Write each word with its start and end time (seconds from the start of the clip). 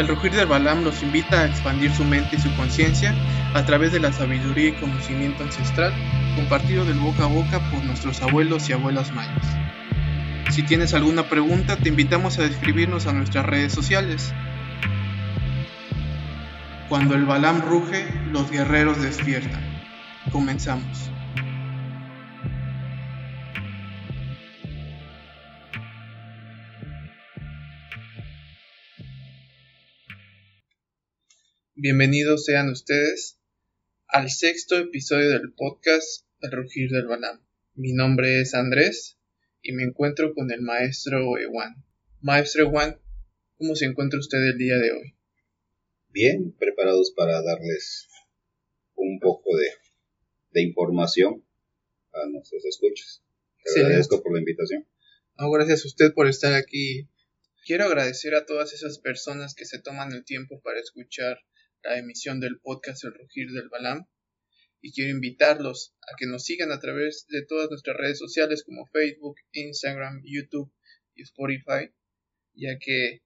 El 0.00 0.08
rugir 0.08 0.32
del 0.32 0.46
Balam 0.46 0.82
los 0.82 1.02
invita 1.02 1.42
a 1.42 1.46
expandir 1.46 1.92
su 1.92 2.04
mente 2.04 2.36
y 2.36 2.40
su 2.40 2.50
conciencia 2.56 3.14
a 3.52 3.66
través 3.66 3.92
de 3.92 4.00
la 4.00 4.10
sabiduría 4.10 4.70
y 4.70 4.72
conocimiento 4.72 5.42
ancestral 5.42 5.92
compartido 6.36 6.86
del 6.86 6.98
boca 6.98 7.24
a 7.24 7.26
boca 7.26 7.60
por 7.70 7.84
nuestros 7.84 8.22
abuelos 8.22 8.66
y 8.70 8.72
abuelas 8.72 9.12
mayas. 9.12 9.46
Si 10.48 10.62
tienes 10.62 10.94
alguna 10.94 11.24
pregunta, 11.24 11.76
te 11.76 11.90
invitamos 11.90 12.38
a 12.38 12.46
escribirnos 12.46 13.06
a 13.06 13.12
nuestras 13.12 13.44
redes 13.44 13.74
sociales. 13.74 14.32
Cuando 16.88 17.14
el 17.14 17.26
Balam 17.26 17.60
ruge, 17.60 18.08
los 18.32 18.50
guerreros 18.50 19.02
despiertan. 19.02 19.60
Comenzamos. 20.32 21.10
Bienvenidos 31.82 32.44
sean 32.44 32.68
ustedes 32.68 33.38
al 34.06 34.28
sexto 34.28 34.76
episodio 34.76 35.30
del 35.30 35.54
podcast 35.54 36.26
El 36.42 36.52
Rugir 36.52 36.90
del 36.90 37.06
Balam. 37.06 37.42
Mi 37.72 37.94
nombre 37.94 38.42
es 38.42 38.52
Andrés 38.52 39.16
y 39.62 39.72
me 39.72 39.84
encuentro 39.84 40.34
con 40.34 40.52
el 40.52 40.60
maestro 40.60 41.38
Ewan. 41.38 41.82
Maestro 42.20 42.64
Ewan, 42.64 43.00
¿cómo 43.56 43.74
se 43.76 43.86
encuentra 43.86 44.20
usted 44.20 44.36
el 44.46 44.58
día 44.58 44.76
de 44.76 44.92
hoy? 44.92 45.16
Bien, 46.10 46.52
preparados 46.52 47.12
para 47.12 47.40
darles 47.40 48.08
un 48.94 49.18
poco 49.18 49.56
de, 49.56 49.70
de 50.50 50.60
información 50.60 51.42
a 52.12 52.28
nuestros 52.28 52.62
escuchas. 52.66 53.24
Te 53.64 53.80
agradezco 53.80 54.22
por 54.22 54.34
la 54.34 54.40
invitación. 54.40 54.86
gracias 55.34 55.86
a 55.86 55.88
usted 55.88 56.12
por 56.12 56.28
estar 56.28 56.52
aquí. 56.52 57.08
Quiero 57.64 57.86
agradecer 57.86 58.34
a 58.34 58.44
todas 58.44 58.74
esas 58.74 58.98
personas 58.98 59.54
que 59.54 59.64
se 59.64 59.78
toman 59.78 60.12
el 60.12 60.26
tiempo 60.26 60.60
para 60.60 60.78
escuchar 60.78 61.38
la 61.82 61.98
emisión 61.98 62.40
del 62.40 62.60
podcast 62.60 63.04
El 63.04 63.14
Rugir 63.14 63.50
del 63.52 63.68
Balam 63.68 64.06
y 64.82 64.92
quiero 64.92 65.10
invitarlos 65.10 65.94
a 66.02 66.16
que 66.16 66.26
nos 66.26 66.44
sigan 66.44 66.72
a 66.72 66.80
través 66.80 67.26
de 67.28 67.44
todas 67.44 67.68
nuestras 67.70 67.96
redes 67.96 68.18
sociales 68.18 68.64
como 68.64 68.86
Facebook, 68.86 69.36
Instagram, 69.52 70.22
YouTube 70.24 70.72
y 71.14 71.22
Spotify, 71.22 71.92
ya 72.54 72.78
que 72.78 73.22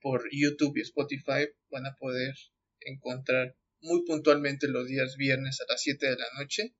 por 0.00 0.28
YouTube 0.32 0.76
y 0.76 0.82
Spotify 0.82 1.48
van 1.70 1.86
a 1.86 1.96
poder 1.96 2.34
encontrar 2.80 3.56
muy 3.80 4.04
puntualmente 4.04 4.68
los 4.68 4.86
días 4.86 5.16
viernes 5.16 5.60
a 5.60 5.64
las 5.68 5.82
7 5.82 6.06
de 6.06 6.16
la 6.16 6.26
noche 6.38 6.74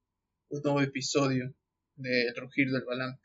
un 0.48 0.62
nuevo 0.62 0.80
episodio 0.80 1.54
de 1.94 2.22
El 2.22 2.34
Rugir 2.34 2.70
del 2.70 2.84
Balam. 2.84 3.20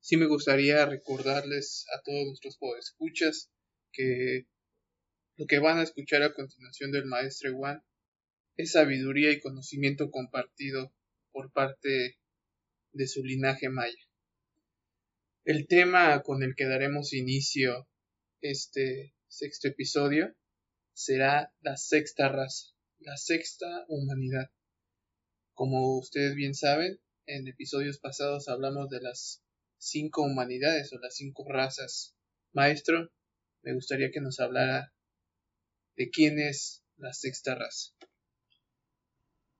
Sí 0.00 0.16
me 0.16 0.26
gustaría 0.26 0.84
recordarles 0.84 1.86
a 1.96 2.02
todos 2.02 2.26
nuestros 2.26 2.58
escuchas 2.78 3.50
que 3.90 4.46
lo 5.38 5.46
que 5.46 5.60
van 5.60 5.78
a 5.78 5.84
escuchar 5.84 6.24
a 6.24 6.34
continuación 6.34 6.90
del 6.90 7.04
maestro 7.04 7.54
Juan 7.54 7.84
es 8.56 8.72
sabiduría 8.72 9.30
y 9.30 9.38
conocimiento 9.38 10.10
compartido 10.10 10.92
por 11.30 11.52
parte 11.52 12.18
de 12.90 13.06
su 13.06 13.22
linaje 13.22 13.68
maya. 13.68 14.02
El 15.44 15.68
tema 15.68 16.20
con 16.24 16.42
el 16.42 16.56
que 16.56 16.66
daremos 16.66 17.12
inicio 17.12 17.88
este 18.40 19.14
sexto 19.28 19.68
episodio 19.68 20.34
será 20.92 21.54
la 21.60 21.76
sexta 21.76 22.28
raza, 22.28 22.74
la 22.98 23.16
sexta 23.16 23.84
humanidad. 23.86 24.50
Como 25.54 25.98
ustedes 25.98 26.34
bien 26.34 26.54
saben, 26.56 26.98
en 27.26 27.46
episodios 27.46 27.98
pasados 27.98 28.48
hablamos 28.48 28.90
de 28.90 29.00
las 29.02 29.44
cinco 29.76 30.22
humanidades 30.22 30.92
o 30.92 30.98
las 30.98 31.14
cinco 31.14 31.44
razas. 31.48 32.16
Maestro, 32.52 33.12
me 33.62 33.72
gustaría 33.72 34.10
que 34.10 34.20
nos 34.20 34.40
hablara 34.40 34.92
de 35.98 36.10
quién 36.10 36.38
es 36.38 36.84
la 36.96 37.12
sexta 37.12 37.56
raza. 37.56 37.92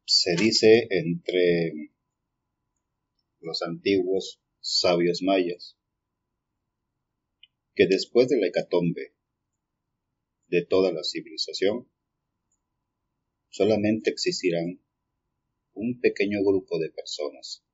Se 0.07 0.37
dice 0.37 0.87
entre 0.89 1.73
los 3.41 3.61
antiguos 3.63 4.41
sabios 4.61 5.21
mayas 5.23 5.77
que 7.75 7.87
después 7.89 8.29
de 8.29 8.39
la 8.41 8.47
hecatombe 8.47 9.15
de 10.47 10.65
toda 10.65 10.93
la 10.93 11.03
civilización, 11.03 11.91
solamente 13.51 14.11
existirán 14.11 14.81
un 15.75 16.01
pequeño 16.01 16.39
grupo 16.45 16.79
de 16.79 16.91
personas. 16.91 17.65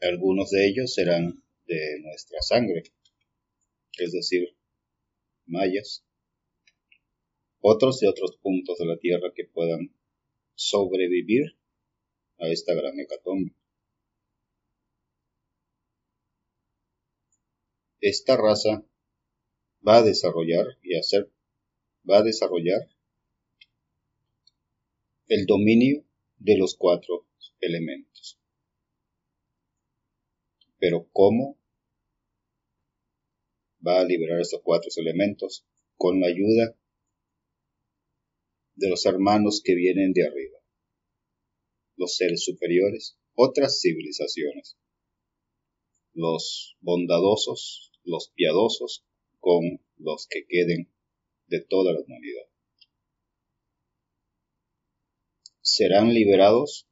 Algunos 0.00 0.50
de 0.50 0.68
ellos 0.68 0.94
serán 0.94 1.44
de 1.66 2.00
nuestra 2.00 2.40
sangre, 2.40 2.82
es 3.98 4.12
decir, 4.12 4.53
mayas, 5.46 6.04
otros 7.60 8.00
de 8.00 8.08
otros 8.08 8.36
puntos 8.42 8.78
de 8.78 8.86
la 8.86 8.98
Tierra 8.98 9.32
que 9.34 9.44
puedan 9.44 9.94
sobrevivir 10.54 11.58
a 12.38 12.48
esta 12.48 12.74
gran 12.74 12.98
hecatombe. 12.98 13.54
Esta 18.00 18.36
raza 18.36 18.84
va 19.86 19.96
a 19.96 20.02
desarrollar 20.02 20.66
y 20.82 20.98
hacer, 20.98 21.32
va 22.08 22.18
a 22.18 22.22
desarrollar 22.22 22.90
el 25.28 25.46
dominio 25.46 26.04
de 26.36 26.58
los 26.58 26.76
cuatro 26.76 27.26
elementos. 27.60 28.38
Pero 30.78 31.08
¿cómo 31.12 31.58
va 33.86 34.00
a 34.00 34.04
liberar 34.04 34.40
estos 34.40 34.60
cuatro 34.62 34.90
elementos 34.96 35.66
con 35.96 36.20
la 36.20 36.28
ayuda 36.28 36.76
de 38.74 38.88
los 38.88 39.06
hermanos 39.06 39.60
que 39.62 39.74
vienen 39.74 40.12
de 40.12 40.26
arriba, 40.26 40.58
los 41.96 42.16
seres 42.16 42.44
superiores, 42.44 43.18
otras 43.34 43.80
civilizaciones, 43.80 44.76
los 46.12 46.76
bondadosos, 46.80 47.92
los 48.04 48.30
piadosos, 48.34 49.04
con 49.38 49.84
los 49.98 50.26
que 50.28 50.46
queden 50.46 50.90
de 51.46 51.60
toda 51.60 51.92
la 51.92 52.00
humanidad. 52.00 52.46
Serán 55.60 56.14
liberados, 56.14 56.88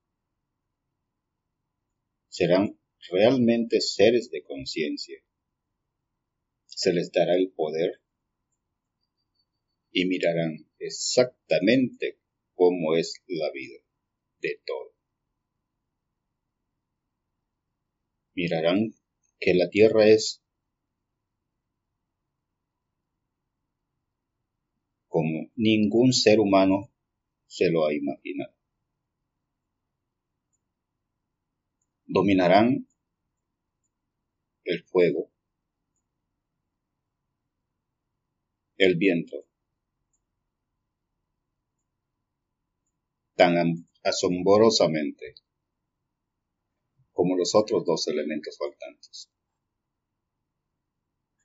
serán 2.29 2.79
realmente 3.11 3.81
seres 3.81 4.31
de 4.31 4.43
conciencia, 4.43 5.19
se 6.83 6.93
les 6.93 7.13
dará 7.13 7.37
el 7.37 7.53
poder 7.53 8.01
y 9.93 10.05
mirarán 10.07 10.69
exactamente 10.81 12.19
cómo 12.55 12.97
es 12.97 13.23
la 13.29 13.53
vida 13.53 13.79
de 14.41 14.61
todo. 14.67 14.93
Mirarán 18.35 18.97
que 19.39 19.55
la 19.55 19.69
tierra 19.71 20.09
es 20.09 20.43
como 25.07 25.53
ningún 25.55 26.13
ser 26.13 26.41
humano 26.41 26.91
se 27.47 27.71
lo 27.71 27.87
ha 27.87 27.95
imaginado. 27.95 28.57
Dominarán 32.07 32.89
el 34.65 34.83
fuego, 34.83 35.32
el 38.85 38.97
viento, 38.97 39.47
tan 43.37 43.87
asombrosamente 44.03 45.37
como 47.13 47.37
los 47.37 47.55
otros 47.55 47.85
dos 47.85 48.09
elementos 48.09 48.59
faltantes. 48.59 49.31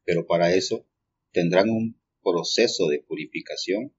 Pero 0.04 0.26
para 0.26 0.56
eso 0.56 0.88
tendrán 1.32 1.70
un 1.70 2.02
proceso 2.24 2.88
de 2.88 3.04
purificación 3.04 3.96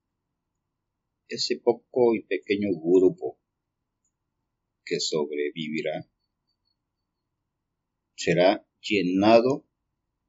ese 1.29 1.59
poco 1.59 2.17
y 2.17 2.25
pequeño 2.25 2.71
grupo 2.71 3.39
que 4.85 4.99
sobrevivirá. 4.99 6.11
Será 8.17 8.67
llenado 8.81 9.65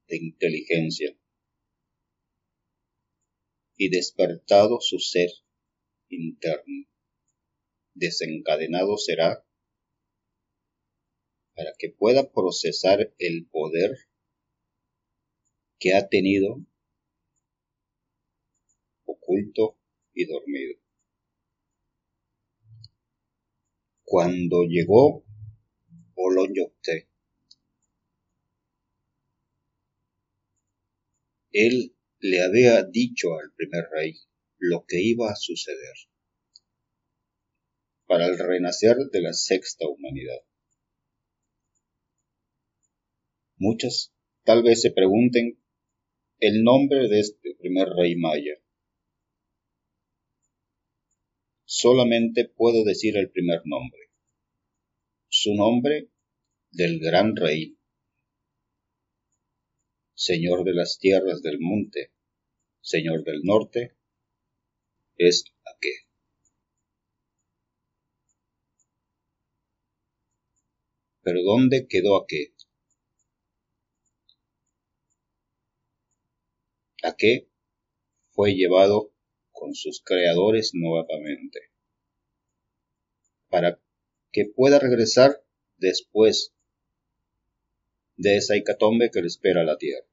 de 0.07 0.17
inteligencia 0.17 1.18
y 3.79 3.89
despertado 3.89 4.81
su 4.81 4.99
ser 4.99 5.29
interno. 6.09 6.85
Desencadenado 7.93 8.97
será 8.97 9.45
para 11.55 11.71
que 11.79 11.89
pueda 11.89 12.29
procesar 12.29 13.13
el 13.17 13.47
poder 13.47 13.91
que 15.79 15.93
ha 15.93 16.09
tenido 16.09 16.57
oculto 19.05 19.77
y 20.13 20.25
dormido. 20.25 20.77
Cuando 24.03 24.63
llegó 24.63 25.23
Oloyocte, 26.15 27.09
él 31.53 31.95
le 32.19 32.41
había 32.41 32.83
dicho 32.83 33.33
al 33.35 33.51
primer 33.55 33.85
rey 33.91 34.19
lo 34.57 34.85
que 34.87 35.01
iba 35.01 35.31
a 35.31 35.35
suceder 35.35 35.95
para 38.05 38.25
el 38.25 38.37
renacer 38.37 38.97
de 39.11 39.21
la 39.21 39.33
sexta 39.33 39.87
humanidad. 39.87 40.41
Muchos 43.57 44.13
tal 44.43 44.63
vez 44.63 44.81
se 44.81 44.91
pregunten 44.91 45.61
el 46.39 46.63
nombre 46.63 47.07
de 47.07 47.19
este 47.19 47.55
primer 47.59 47.87
rey 47.89 48.15
maya. 48.15 48.55
Solamente 51.65 52.45
puedo 52.45 52.83
decir 52.83 53.15
el 53.17 53.29
primer 53.29 53.61
nombre. 53.65 53.99
Su 55.27 55.53
nombre 55.53 56.09
del 56.71 56.99
gran 56.99 57.35
rey, 57.35 57.77
señor 60.19 60.65
de 60.65 60.73
las 60.73 60.99
tierras 60.99 61.41
del 61.41 61.59
monte, 61.61 62.11
señor 62.81 63.23
del 63.23 63.41
norte, 63.43 63.95
es 65.15 65.45
Aqué. 65.63 65.93
Pero 71.21 71.41
¿dónde 71.43 71.87
quedó 71.87 72.21
Aqué? 72.21 72.53
Aqué 77.01 77.49
fue 78.31 78.55
llevado 78.55 79.13
con 79.51 79.73
sus 79.73 80.01
creadores 80.03 80.71
nuevamente 80.73 81.71
para 83.47 83.81
que 84.33 84.45
pueda 84.53 84.79
regresar 84.79 85.41
después 85.77 86.53
de 88.19 88.35
esa 88.35 88.57
hecatombe 88.57 89.09
que 89.11 89.21
le 89.21 89.27
espera 89.27 89.61
a 89.61 89.63
la 89.63 89.77
tierra. 89.77 90.05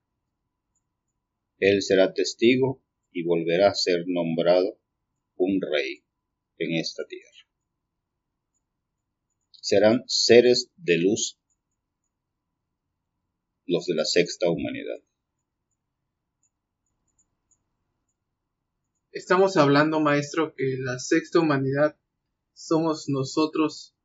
Él 1.58 1.82
será 1.82 2.14
testigo 2.14 2.80
y 3.10 3.24
volverá 3.24 3.70
a 3.70 3.74
ser 3.74 4.04
nombrado 4.06 4.78
un 5.34 5.60
rey 5.60 6.04
en 6.58 6.76
esta 6.76 7.04
tierra. 7.06 7.32
Serán 9.50 10.04
seres 10.06 10.70
de 10.76 10.98
luz 10.98 11.40
los 13.66 13.86
de 13.86 13.96
la 13.96 14.04
sexta 14.04 14.48
humanidad. 14.50 15.02
Estamos 19.10 19.56
hablando, 19.56 19.98
maestro, 19.98 20.54
que 20.54 20.76
la 20.78 21.00
sexta 21.00 21.40
humanidad 21.40 21.98
somos 22.54 23.08
nosotros 23.08 23.96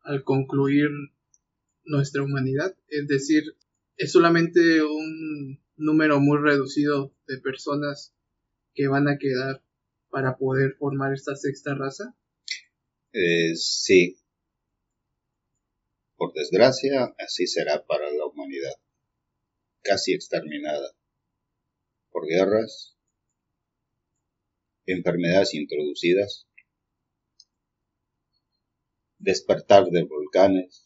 al 0.00 0.22
concluir 0.22 0.90
nuestra 1.84 2.22
humanidad. 2.22 2.76
Es 2.88 3.06
decir, 3.06 3.56
es 3.96 4.12
solamente 4.12 4.82
un 4.82 5.60
número 5.76 6.20
muy 6.20 6.38
reducido 6.38 7.14
de 7.26 7.38
personas 7.38 8.14
que 8.74 8.88
van 8.88 9.08
a 9.08 9.18
quedar 9.18 9.62
para 10.10 10.36
poder 10.36 10.74
formar 10.78 11.12
esta 11.12 11.34
sexta 11.34 11.74
raza? 11.74 12.14
Eh, 13.12 13.54
sí. 13.56 14.16
Por 16.16 16.32
desgracia, 16.32 17.14
así 17.18 17.46
será 17.46 17.84
para 17.84 18.10
la 18.10 18.26
humanidad, 18.26 18.74
casi 19.82 20.14
exterminada, 20.14 20.94
por 22.10 22.26
guerras, 22.26 22.96
enfermedades 24.86 25.54
introducidas, 25.54 26.46
despertar 29.18 29.86
de 29.86 30.04
volcanes, 30.04 30.83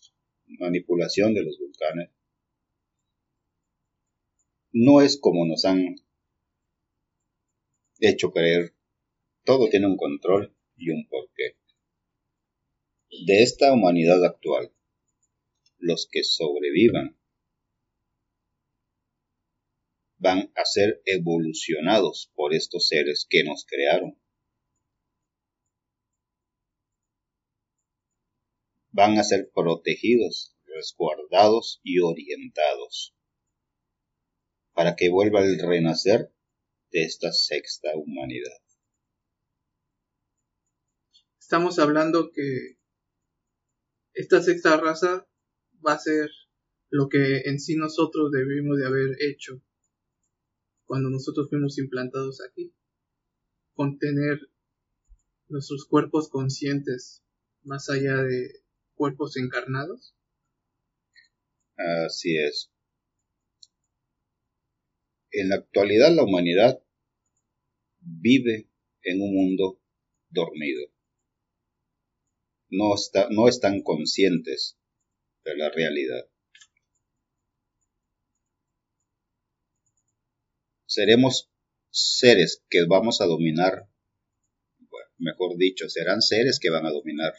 manipulación 0.59 1.35
de 1.35 1.45
los 1.45 1.59
volcanes, 1.59 2.11
no 4.73 5.01
es 5.01 5.19
como 5.21 5.47
nos 5.47 5.65
han 5.65 5.97
hecho 8.01 8.31
creer. 8.31 8.75
Todo 9.45 9.69
tiene 9.69 9.87
un 9.87 9.97
control 9.97 10.55
y 10.77 10.91
un 10.91 11.09
porqué. 11.09 11.57
De 13.27 13.43
esta 13.43 13.73
humanidad 13.73 14.25
actual, 14.25 14.73
los 15.79 16.09
que 16.11 16.23
sobrevivan 16.23 17.19
van 20.19 20.53
a 20.57 20.65
ser 20.65 21.01
evolucionados 21.05 22.33
por 22.35 22.53
estos 22.53 22.89
seres 22.89 23.27
que 23.29 23.45
nos 23.45 23.65
crearon. 23.65 24.21
Van 28.99 29.17
a 29.17 29.23
ser 29.23 29.53
protegidos, 29.55 30.57
resguardados 30.67 31.81
y 31.85 32.01
orientados 32.01 33.15
para 34.73 34.97
que 34.97 35.09
vuelva 35.09 35.45
el 35.45 35.57
renacer 35.61 36.35
de 36.91 37.05
esta 37.05 37.31
sexta 37.31 37.91
humanidad. 37.95 38.59
Estamos 41.39 41.79
hablando 41.79 42.33
que 42.33 42.81
esta 44.15 44.43
sexta 44.43 44.77
raza 44.79 45.29
va 45.87 45.93
a 45.93 46.01
ser 46.01 46.29
lo 46.91 47.09
que 47.09 47.43
en 47.45 47.61
sí 47.61 47.77
nosotros 47.77 48.33
debimos 48.33 48.79
de 48.79 48.87
haber 48.89 49.11
hecho 49.21 49.63
cuando 50.87 51.09
nosotros 51.09 51.49
fuimos 51.51 51.79
implantados 51.79 52.41
aquí. 52.41 52.75
Contener 53.75 54.41
nuestros 55.47 55.87
cuerpos 55.87 56.29
conscientes 56.31 57.23
más 57.63 57.89
allá 57.91 58.25
de 58.25 58.67
cuerpos 58.99 59.37
encarnados. 59.39 60.15
Así 62.07 62.37
es. 62.37 62.71
En 65.31 65.49
la 65.49 65.57
actualidad 65.57 66.15
la 66.15 66.25
humanidad 66.25 66.83
vive 68.01 68.69
en 69.03 69.23
un 69.23 69.35
mundo 69.35 69.81
dormido. 70.31 70.91
No, 72.71 72.95
está, 72.95 73.29
no 73.31 73.49
están 73.49 73.83
conscientes 73.83 74.77
de 75.45 75.57
la 75.57 75.71
realidad. 75.71 76.29
Seremos 80.87 81.51
seres 81.91 82.65
que 82.69 82.85
vamos 82.87 83.21
a 83.21 83.27
dominar, 83.27 83.89
bueno, 84.79 85.09
mejor 85.19 85.57
dicho, 85.57 85.89
serán 85.89 86.21
seres 86.21 86.59
que 86.61 86.71
van 86.71 86.87
a 86.87 86.91
dominar, 86.91 87.35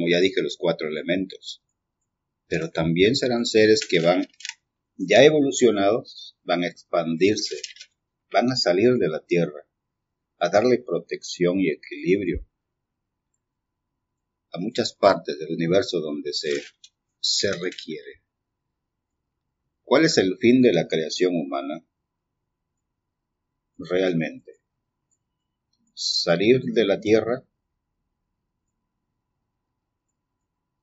como 0.00 0.08
ya 0.08 0.18
dije, 0.18 0.40
los 0.40 0.56
cuatro 0.56 0.88
elementos, 0.88 1.62
pero 2.48 2.70
también 2.70 3.14
serán 3.14 3.44
seres 3.44 3.86
que 3.86 4.00
van 4.00 4.26
ya 4.96 5.22
evolucionados 5.22 6.38
van 6.42 6.64
a 6.64 6.68
expandirse, 6.68 7.56
van 8.32 8.50
a 8.50 8.56
salir 8.56 8.94
de 8.94 9.08
la 9.10 9.22
Tierra, 9.26 9.68
a 10.38 10.48
darle 10.48 10.78
protección 10.78 11.60
y 11.60 11.68
equilibrio 11.68 12.46
a 14.52 14.58
muchas 14.58 14.94
partes 14.94 15.38
del 15.38 15.52
universo 15.52 16.00
donde 16.00 16.32
se, 16.32 16.50
se 17.20 17.52
requiere. 17.52 18.22
¿Cuál 19.82 20.06
es 20.06 20.16
el 20.16 20.38
fin 20.38 20.62
de 20.62 20.72
la 20.72 20.88
creación 20.88 21.34
humana? 21.34 21.84
Realmente. 23.76 24.62
Salir 25.92 26.62
de 26.62 26.86
la 26.86 27.00
Tierra 27.00 27.44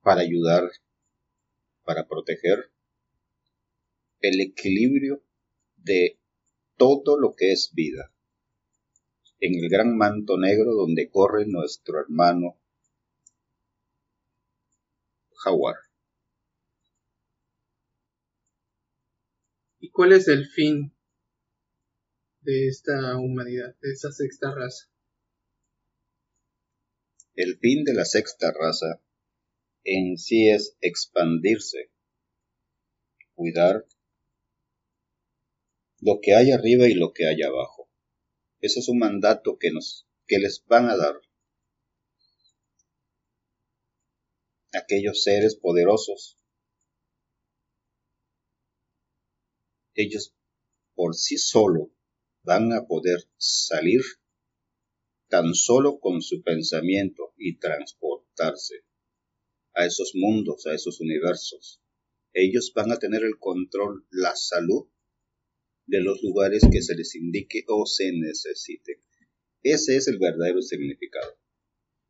para 0.08 0.22
ayudar, 0.22 0.72
para 1.84 2.08
proteger, 2.08 2.72
el 4.22 4.40
equilibrio 4.40 5.22
de 5.76 6.18
todo 6.78 7.20
lo 7.20 7.34
que 7.36 7.52
es 7.52 7.74
vida. 7.74 8.14
En 9.42 9.62
el 9.62 9.70
gran 9.70 9.98
manto 9.98 10.38
negro 10.38 10.76
donde 10.76 11.10
corre 11.10 11.46
nuestro 11.46 12.00
hermano 12.00 12.58
jaguar. 15.44 15.76
¿Y 19.80 19.90
cuál 19.90 20.14
es 20.14 20.30
el 20.30 20.46
fin 20.48 20.96
de 22.40 22.70
esta 22.70 23.18
humanidad, 23.18 23.76
de 23.82 23.92
esa 23.92 24.14
sexta 24.14 24.56
raza? 24.56 24.90
El 27.36 27.58
fin 27.58 27.84
de 27.84 27.94
la 27.94 28.06
sexta 28.06 28.54
raza 28.58 29.02
en 29.88 30.18
sí 30.18 30.50
es 30.50 30.78
expandirse, 30.82 31.90
cuidar 33.36 33.88
lo 36.02 36.20
que 36.22 36.36
hay 36.36 36.52
arriba 36.52 36.90
y 36.90 36.94
lo 36.94 37.14
que 37.14 37.26
hay 37.26 37.42
abajo. 37.42 37.90
Ese 38.60 38.82
es 38.82 38.90
un 38.90 39.00
mandato 39.00 39.58
que 39.58 39.72
nos 39.72 40.06
que 40.28 40.40
les 40.40 40.66
van 40.66 40.90
a 40.90 40.98
dar 40.98 41.22
aquellos 44.74 45.24
seres 45.24 45.56
poderosos. 45.56 46.38
Ellos 49.96 50.36
por 50.96 51.16
sí 51.16 51.38
solo 51.38 51.94
van 52.44 52.74
a 52.74 52.88
poder 52.88 53.20
salir 53.38 54.02
tan 55.30 55.54
solo 55.54 56.02
con 56.02 56.22
su 56.22 56.44
pensamiento 56.44 57.34
y 57.38 57.58
transportarse 57.58 58.84
a 59.78 59.86
esos 59.86 60.14
mundos, 60.16 60.66
a 60.66 60.74
esos 60.74 61.00
universos 61.00 61.82
Ellos 62.34 62.74
van 62.76 62.92
a 62.92 62.98
tener 62.98 63.24
el 63.24 63.38
control, 63.38 64.06
la 64.12 64.36
salud 64.36 64.88
de 65.86 66.02
los 66.02 66.22
lugares 66.22 66.64
que 66.72 66.82
se 66.82 66.96
les 66.96 67.16
indique 67.16 67.64
o 67.68 67.86
se 67.86 68.12
necesite. 68.12 69.02
Ese 69.64 69.96
es 69.96 70.08
el 70.08 70.20
verdadero 70.20 70.62
significado. 70.62 71.40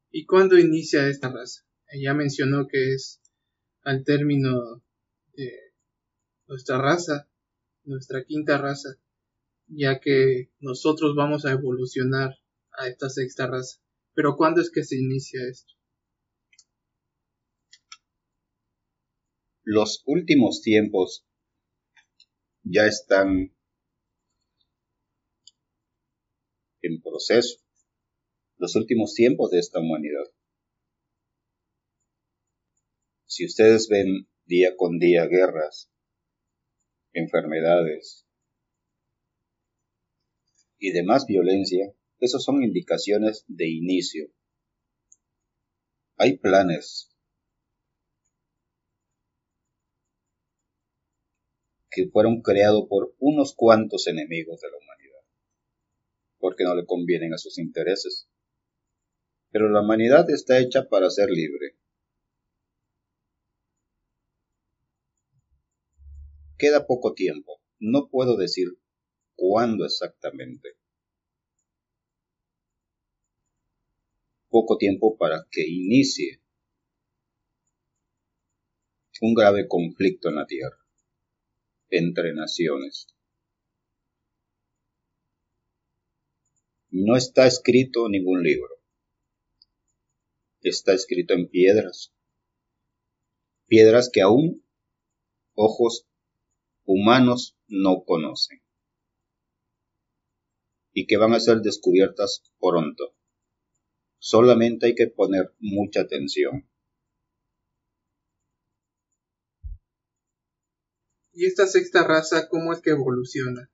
¿Y 0.09 0.25
cuándo 0.25 0.57
inicia 0.57 1.07
esta 1.07 1.29
raza? 1.29 1.65
Ya 2.01 2.13
mencionó 2.13 2.67
que 2.67 2.93
es 2.93 3.21
al 3.83 4.03
término 4.03 4.83
de 5.33 5.53
nuestra 6.47 6.81
raza, 6.81 7.29
nuestra 7.83 8.25
quinta 8.25 8.57
raza, 8.57 8.99
ya 9.67 9.99
que 9.99 10.51
nosotros 10.59 11.15
vamos 11.15 11.45
a 11.45 11.51
evolucionar 11.51 12.35
a 12.71 12.87
esta 12.87 13.09
sexta 13.09 13.47
raza. 13.47 13.79
Pero 14.13 14.35
¿cuándo 14.35 14.61
es 14.61 14.71
que 14.71 14.83
se 14.83 14.95
inicia 14.95 15.41
esto? 15.49 15.76
Los 19.69 20.01
últimos 20.05 20.61
tiempos 20.61 21.27
ya 22.63 22.85
están 22.85 23.53
en 26.81 27.01
proceso. 27.01 27.59
Los 28.55 28.77
últimos 28.77 29.13
tiempos 29.13 29.51
de 29.51 29.59
esta 29.59 29.81
humanidad. 29.81 30.23
Si 33.25 33.45
ustedes 33.45 33.89
ven 33.89 34.29
día 34.45 34.77
con 34.77 34.99
día 34.99 35.25
guerras, 35.25 35.91
enfermedades 37.11 38.25
y 40.77 40.93
demás 40.93 41.25
violencia, 41.27 41.93
esos 42.19 42.41
son 42.41 42.63
indicaciones 42.63 43.43
de 43.49 43.67
inicio. 43.67 44.31
Hay 46.15 46.37
planes 46.37 47.16
que 51.89 52.09
fueron 52.09 52.41
creados 52.41 52.85
por 52.89 53.15
unos 53.19 53.53
cuantos 53.55 54.07
enemigos 54.07 54.59
de 54.61 54.69
la 54.69 54.77
humanidad, 54.77 55.21
porque 56.39 56.63
no 56.63 56.75
le 56.75 56.85
convienen 56.85 57.33
a 57.33 57.37
sus 57.37 57.57
intereses. 57.57 58.27
Pero 59.51 59.69
la 59.69 59.81
humanidad 59.81 60.29
está 60.29 60.59
hecha 60.59 60.87
para 60.89 61.09
ser 61.09 61.29
libre. 61.29 61.77
Queda 66.57 66.87
poco 66.87 67.13
tiempo, 67.13 67.61
no 67.79 68.09
puedo 68.09 68.35
decir 68.35 68.67
cuándo 69.35 69.85
exactamente. 69.85 70.75
Poco 74.49 74.77
tiempo 74.77 75.17
para 75.17 75.45
que 75.51 75.67
inicie 75.67 76.41
un 79.21 79.33
grave 79.33 79.67
conflicto 79.67 80.29
en 80.29 80.35
la 80.35 80.45
Tierra 80.45 80.86
entre 81.89 82.33
naciones. 82.33 83.07
No 86.89 87.15
está 87.15 87.47
escrito 87.47 88.09
ningún 88.09 88.43
libro. 88.43 88.69
Está 90.61 90.93
escrito 90.93 91.33
en 91.33 91.49
piedras. 91.49 92.13
Piedras 93.67 94.09
que 94.11 94.21
aún 94.21 94.65
ojos 95.53 96.07
humanos 96.85 97.57
no 97.67 98.03
conocen 98.05 98.61
y 100.93 101.05
que 101.05 101.17
van 101.17 101.33
a 101.33 101.39
ser 101.39 101.57
descubiertas 101.57 102.43
pronto. 102.59 103.15
Solamente 104.17 104.87
hay 104.87 104.95
que 104.95 105.07
poner 105.07 105.53
mucha 105.59 106.01
atención. 106.01 106.67
¿Y 111.37 111.45
esta 111.45 111.67
sexta 111.67 112.01
raza 112.01 112.49
cómo 112.49 112.73
es 112.73 112.81
que 112.81 112.89
evoluciona? 112.89 113.69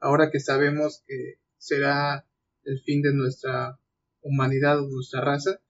Ahora 0.00 0.30
que 0.30 0.38
sabemos 0.38 1.02
que 1.06 1.40
será 1.56 2.28
el 2.64 2.78
fin 2.82 3.00
de 3.00 3.14
nuestra 3.14 3.80
humanidad 4.20 4.80
o 4.80 4.86
nuestra 4.86 5.22
raza, 5.22 5.62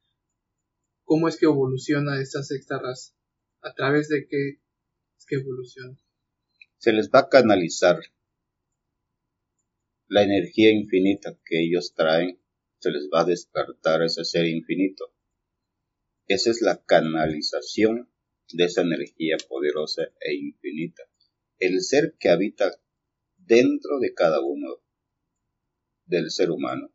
¿cómo 1.05 1.29
es 1.29 1.37
que 1.37 1.47
evoluciona 1.47 2.21
esta 2.21 2.43
sexta 2.43 2.81
raza? 2.81 3.15
¿A 3.61 3.75
través 3.75 4.09
de 4.09 4.27
qué 4.27 4.61
es 5.17 5.25
que 5.25 5.37
evoluciona? 5.37 5.97
se 6.79 6.93
les 6.93 7.11
va 7.11 7.21
a 7.21 7.29
canalizar 7.29 8.01
la 10.09 10.23
energía 10.25 10.71
infinita 10.71 11.39
que 11.45 11.61
ellos 11.65 11.95
traen, 11.95 12.41
se 12.81 12.91
les 12.91 13.09
va 13.13 13.21
a 13.21 13.25
despertar 13.25 14.03
ese 14.03 14.25
ser 14.25 14.47
infinito. 14.47 15.13
Esa 16.27 16.51
es 16.51 16.61
la 16.61 16.85
canalización 16.85 18.11
de 18.53 18.65
esa 18.65 18.83
energía 18.83 19.37
poderosa 19.49 20.03
e 20.21 20.35
infinita. 20.35 21.03
El 21.59 21.81
ser 21.83 22.17
que 22.19 22.29
habita 22.29 22.71
dentro 23.37 23.99
de 24.01 24.13
cada 24.13 24.41
uno 24.41 24.77
del 26.05 26.31
ser 26.31 26.51
humano. 26.51 26.93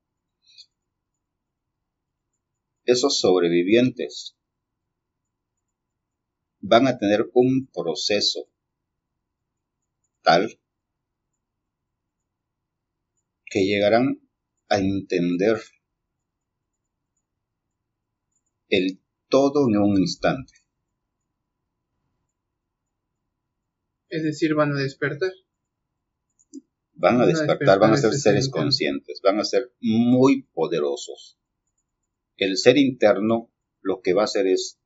Esos 2.83 3.19
sobrevivientes 3.19 4.35
van 6.59 6.87
a 6.87 6.97
tener 6.97 7.29
un 7.33 7.67
proceso 7.73 8.49
tal 10.21 10.59
que 13.45 13.65
llegarán 13.65 14.21
a 14.69 14.77
entender 14.77 15.61
el 18.69 19.01
todo 19.27 19.67
en 19.67 19.77
un 19.77 19.99
instante. 19.99 20.60
Es 24.11 24.23
decir, 24.23 24.53
van 24.53 24.73
a 24.73 24.79
despertar. 24.79 25.31
Van 26.93 27.19
a 27.19 27.25
despertar, 27.25 27.79
van 27.79 27.93
a 27.93 27.97
ser 27.97 28.13
seres 28.13 28.49
conscientes, 28.49 29.21
van 29.23 29.39
a 29.39 29.43
ser 29.43 29.73
muy 29.79 30.43
poderosos. 30.53 31.39
El 32.37 32.57
ser 32.57 32.77
interno 32.77 33.51
lo 33.81 34.01
que 34.01 34.13
va 34.13 34.21
a 34.21 34.25
hacer 34.25 34.45
es 34.45 34.79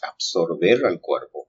absorber 0.00 0.84
al 0.84 1.00
cuerpo 1.00 1.46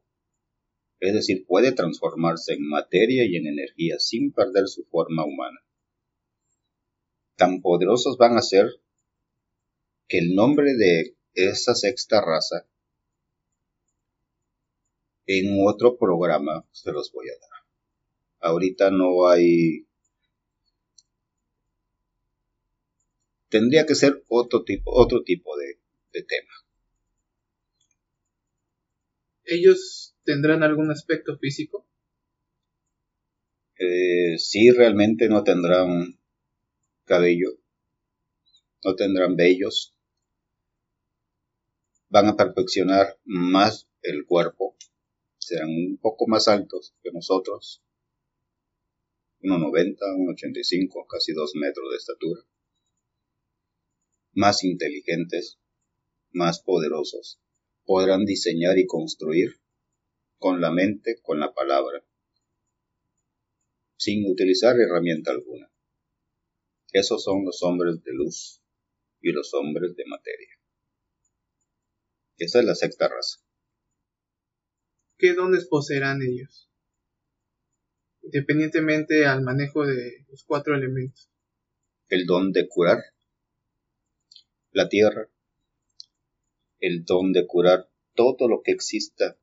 es 0.99 1.13
decir, 1.13 1.45
puede 1.45 1.73
transformarse 1.73 2.53
en 2.53 2.67
materia 2.67 3.25
y 3.25 3.35
en 3.35 3.47
energía 3.47 3.99
sin 3.99 4.31
perder 4.31 4.67
su 4.67 4.83
forma 4.85 5.25
humana. 5.25 5.59
Tan 7.35 7.61
poderosos 7.61 8.17
van 8.17 8.35
a 8.37 8.41
ser 8.41 8.81
que 10.07 10.17
el 10.17 10.33
nombre 10.33 10.73
de 10.75 11.15
esa 11.33 11.75
sexta 11.75 12.21
raza 12.21 12.67
en 15.27 15.57
otro 15.67 15.97
programa 15.97 16.65
se 16.71 16.91
los 16.91 17.11
voy 17.11 17.27
a 17.29 17.33
dar. 17.33 18.51
Ahorita 18.51 18.89
no 18.91 19.27
hay... 19.27 19.85
Tendría 23.49 23.85
que 23.85 23.95
ser 23.95 24.23
otro 24.27 24.63
tipo, 24.63 24.91
otro 24.91 25.23
tipo 25.23 25.55
de, 25.57 25.79
de 26.11 26.23
tema. 26.23 26.51
Ellos 29.45 30.07
¿Tendrán 30.27 30.61
algún 30.61 30.91
aspecto 30.91 31.37
físico? 31.37 31.87
Eh, 33.79 34.37
sí, 34.37 34.71
realmente 34.71 35.29
no 35.29 35.45
tendrán 35.45 36.19
cabello, 37.05 37.51
no 38.83 38.95
tendrán 38.95 39.37
vellos, 39.37 39.95
van 42.09 42.25
a 42.25 42.35
perfeccionar 42.35 43.17
más 43.23 43.87
el 44.01 44.25
cuerpo, 44.25 44.66
serán 45.47 45.69
un 45.69 45.97
poco 45.97 46.27
más 46.27 46.49
altos 46.49 46.93
que 47.01 47.11
nosotros, 47.11 47.81
1,90, 49.41 49.97
1,85, 49.97 51.05
casi 51.07 51.31
2 51.31 51.55
metros 51.55 51.89
de 51.91 51.97
estatura, 51.97 52.41
más 54.33 54.63
inteligentes, 54.65 55.57
más 56.31 56.61
poderosos, 56.61 57.39
podrán 57.85 58.25
diseñar 58.25 58.77
y 58.77 58.85
construir 58.85 59.61
con 60.37 60.59
la 60.59 60.69
mente, 60.71 61.21
con 61.21 61.39
la 61.39 61.53
palabra, 61.53 62.03
sin 63.95 64.29
utilizar 64.29 64.75
herramienta 64.77 65.31
alguna. 65.31 65.71
Esos 66.91 67.23
son 67.23 67.45
los 67.45 67.63
hombres 67.63 68.03
de 68.03 68.13
luz 68.13 68.61
y 69.21 69.31
los 69.31 69.53
hombres 69.53 69.95
de 69.95 70.05
materia. 70.05 70.59
Esa 72.37 72.59
es 72.59 72.65
la 72.65 72.75
sexta 72.75 73.07
raza. 73.07 73.46
¿Qué 75.19 75.33
dones 75.33 75.65
poseerán 75.65 76.21
ellos? 76.21 76.69
Independientemente 78.21 79.25
al 79.25 79.41
manejo 79.41 79.83
de 79.83 80.25
los 80.29 80.43
cuatro 80.43 80.75
elementos. 80.75 81.31
El 82.07 82.27
don 82.27 82.51
de 82.51 82.67
curar 82.67 82.99
la 84.71 84.87
tierra, 84.89 85.27
el 86.79 87.03
don 87.03 87.33
de 87.33 87.47
curar 87.47 87.89
todo 88.13 88.47
lo 88.47 88.61
que 88.61 88.71
exista 88.71 89.39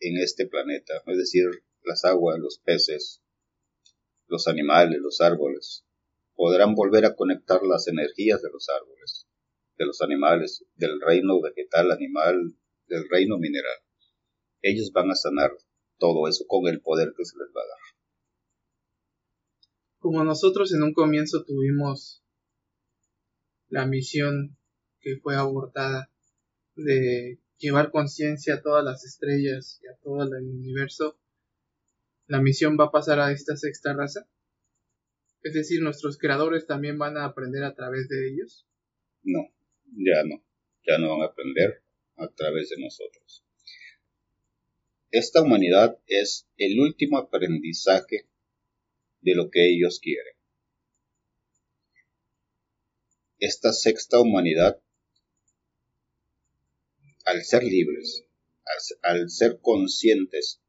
en 0.00 0.18
este 0.18 0.46
planeta, 0.46 1.02
es 1.06 1.16
decir, 1.16 1.46
las 1.82 2.04
aguas, 2.04 2.38
los 2.38 2.58
peces, 2.58 3.22
los 4.26 4.48
animales, 4.48 4.98
los 5.00 5.22
árboles, 5.22 5.86
podrán 6.34 6.74
volver 6.74 7.06
a 7.06 7.16
conectar 7.16 7.62
las 7.62 7.88
energías 7.88 8.42
de 8.42 8.50
los 8.52 8.68
árboles, 8.68 9.26
de 9.78 9.86
los 9.86 10.02
animales, 10.02 10.66
del 10.74 11.00
reino 11.00 11.40
vegetal, 11.40 11.90
animal, 11.90 12.54
del 12.86 13.08
reino 13.08 13.38
mineral. 13.38 13.85
Ellos 14.68 14.90
van 14.92 15.08
a 15.12 15.14
sanar 15.14 15.52
todo 15.96 16.26
eso 16.26 16.44
con 16.48 16.66
el 16.66 16.80
poder 16.80 17.14
que 17.16 17.24
se 17.24 17.38
les 17.38 17.48
va 17.54 17.60
a 17.60 17.68
dar. 17.68 17.78
Como 19.98 20.24
nosotros 20.24 20.74
en 20.74 20.82
un 20.82 20.92
comienzo 20.92 21.44
tuvimos 21.44 22.24
la 23.68 23.86
misión 23.86 24.58
que 25.00 25.18
fue 25.22 25.36
abortada 25.36 26.10
de 26.74 27.38
llevar 27.58 27.92
conciencia 27.92 28.54
a 28.54 28.62
todas 28.62 28.84
las 28.84 29.04
estrellas 29.04 29.78
y 29.84 29.86
a 29.86 29.96
todo 30.02 30.24
el 30.24 30.48
universo, 30.48 31.20
la 32.26 32.42
misión 32.42 32.76
va 32.78 32.86
a 32.86 32.90
pasar 32.90 33.20
a 33.20 33.30
esta 33.30 33.56
sexta 33.56 33.94
raza. 33.94 34.28
Es 35.42 35.54
decir, 35.54 35.80
nuestros 35.80 36.18
creadores 36.18 36.66
también 36.66 36.98
van 36.98 37.16
a 37.16 37.24
aprender 37.24 37.62
a 37.62 37.74
través 37.76 38.08
de 38.08 38.30
ellos. 38.30 38.66
No, 39.22 39.42
ya 39.92 40.24
no, 40.24 40.44
ya 40.84 40.98
no 40.98 41.10
van 41.10 41.22
a 41.22 41.30
aprender 41.30 41.84
a 42.16 42.28
través 42.34 42.70
de 42.70 42.82
nosotros. 42.82 43.45
Esta 45.18 45.40
humanidad 45.40 45.98
es 46.08 46.46
el 46.58 46.78
último 46.78 47.16
aprendizaje 47.16 48.28
de 49.22 49.34
lo 49.34 49.50
que 49.50 49.66
ellos 49.66 49.98
quieren. 49.98 50.34
Esta 53.38 53.72
sexta 53.72 54.20
humanidad, 54.20 54.78
al 57.24 57.42
ser 57.44 57.64
libres, 57.64 58.26
al, 59.00 59.30
ser 59.30 59.58
conscientes, 59.62 60.60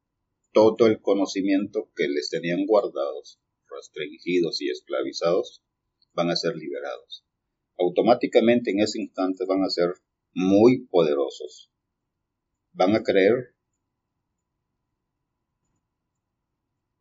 todo 0.53 0.87
el 0.87 1.01
conocimiento 1.01 1.91
que 1.93 2.07
les 2.07 2.29
tenían 2.29 2.65
guardados, 2.65 3.41
restringidos 3.69 4.61
y 4.61 4.69
esclavizados, 4.69 5.61
van 6.13 6.29
a 6.29 6.37
ser 6.37 6.55
liberados. 6.55 7.25
Automáticamente 7.77 8.71
en 8.71 8.79
ese 8.79 9.01
instante 9.01 9.43
van 9.45 9.65
a 9.65 9.69
ser 9.69 9.89
muy 10.33 10.87
poderosos. 10.87 11.69
Van 12.71 12.95
a 12.95 13.03
creer 13.03 13.56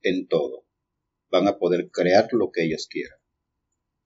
en 0.09 0.29
todo. 0.29 0.65
Van 1.31 1.49
a 1.49 1.59
poder 1.59 1.91
crear 1.91 2.29
lo 2.33 2.51
que 2.53 2.65
ellos 2.65 2.87
quieran. 2.89 3.19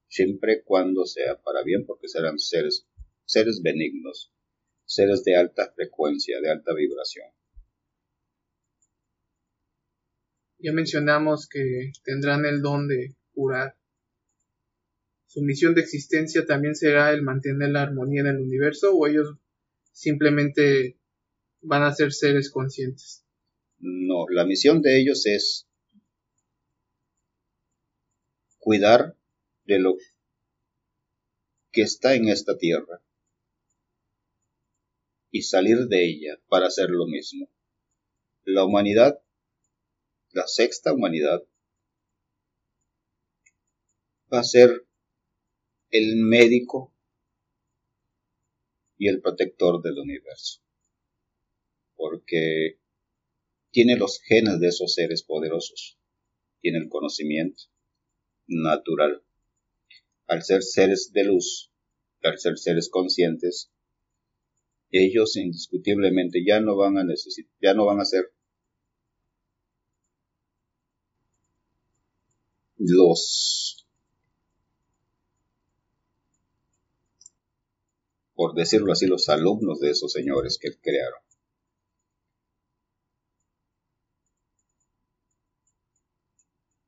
Siempre 0.09 0.63
cuando 0.65 1.05
sea 1.05 1.41
para 1.41 1.63
bien, 1.63 1.85
porque 1.87 2.09
serán 2.09 2.39
seres, 2.39 2.87
seres 3.27 3.61
benignos, 3.63 4.33
seres 4.85 5.23
de 5.25 5.37
alta 5.37 5.73
frecuencia, 5.75 6.41
de 6.41 6.51
alta 6.51 6.75
vibración. 6.75 7.29
Ya 10.59 10.73
mencionamos 10.73 11.49
que 11.49 11.93
tendrán 12.03 12.45
el 12.45 12.61
don 12.61 12.89
de 12.89 13.15
curar. 13.33 13.77
Su 15.27 15.43
misión 15.43 15.75
de 15.75 15.83
existencia 15.83 16.45
también 16.45 16.75
será 16.75 17.13
el 17.13 17.23
mantener 17.23 17.71
la 17.71 17.83
armonía 17.83 18.23
en 18.23 18.27
el 18.29 18.39
universo 18.39 18.95
o 18.95 19.07
ellos 19.07 19.37
simplemente 19.93 20.99
van 21.63 21.83
a 21.83 21.95
ser 21.95 22.13
seres 22.13 22.51
conscientes. 22.51 23.25
No, 23.79 24.27
la 24.29 24.45
misión 24.45 24.83
de 24.83 25.01
ellos 25.01 25.25
es 25.27 25.70
cuidar 28.61 29.17
de 29.65 29.81
lo 29.81 29.97
que 31.73 31.83
está 31.83 32.15
en 32.15 32.29
esta 32.29 32.57
tierra 32.57 33.03
y 35.31 35.43
salir 35.43 35.87
de 35.89 36.05
ella 36.05 36.41
para 36.49 36.67
hacer 36.67 36.91
lo 36.91 37.07
mismo. 37.07 37.51
La 38.45 38.65
humanidad, 38.65 39.21
la 40.31 40.47
sexta 40.47 40.93
humanidad, 40.93 41.43
va 44.33 44.41
a 44.41 44.45
ser 44.45 44.87
el 45.91 46.17
médico 46.17 46.95
y 48.97 49.09
el 49.09 49.21
protector 49.21 49.83
del 49.83 49.99
universo, 49.99 50.61
porque 51.97 52.79
tiene 53.71 53.97
los 53.97 54.21
genes 54.21 54.61
de 54.61 54.69
esos 54.69 54.95
seres 54.95 55.23
poderosos, 55.23 55.99
tiene 56.61 56.79
el 56.79 56.89
conocimiento, 56.89 57.65
natural. 58.51 59.23
Al 60.27 60.43
ser 60.43 60.63
seres 60.63 61.13
de 61.13 61.25
luz, 61.25 61.73
al 62.23 62.39
ser 62.39 62.59
seres 62.59 62.89
conscientes, 62.91 63.71
ellos 64.91 65.37
indiscutiblemente 65.37 66.45
ya 66.47 66.61
no 66.61 66.77
van 66.77 66.99
a 66.99 67.05
necesitar, 67.05 67.53
ya 67.63 67.75
no 67.75 67.87
van 67.87 68.01
a 68.01 68.05
ser 68.05 68.33
los, 72.77 73.87
por 78.35 78.55
decirlo 78.55 78.93
así, 78.93 79.07
los 79.07 79.29
alumnos 79.29 79.81
de 79.81 79.91
esos 79.91 80.13
señores 80.13 80.59
que 80.61 80.71
crearon. 80.81 81.21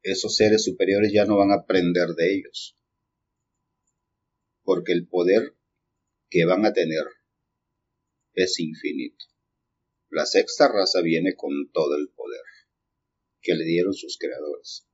Esos 0.02 0.34
seres 0.34 0.64
superiores 0.64 1.12
ya 1.12 1.24
no 1.24 1.36
van 1.36 1.52
a 1.52 1.62
aprender 1.62 2.08
de 2.16 2.34
ellos. 2.34 2.76
Porque 4.64 4.92
el 4.92 5.06
poder 5.06 5.54
que 6.28 6.44
van 6.44 6.64
a 6.64 6.72
tener 6.72 7.04
es 8.34 8.58
infinito. 8.58 9.24
La 10.10 10.26
sexta 10.26 10.68
raza 10.68 11.00
viene 11.02 11.34
con 11.34 11.70
todo 11.72 11.96
el 11.96 12.08
poder 12.10 12.42
que 13.40 13.54
le 13.54 13.64
dieron 13.64 13.94
sus 13.94 14.18
creadores 14.18 14.86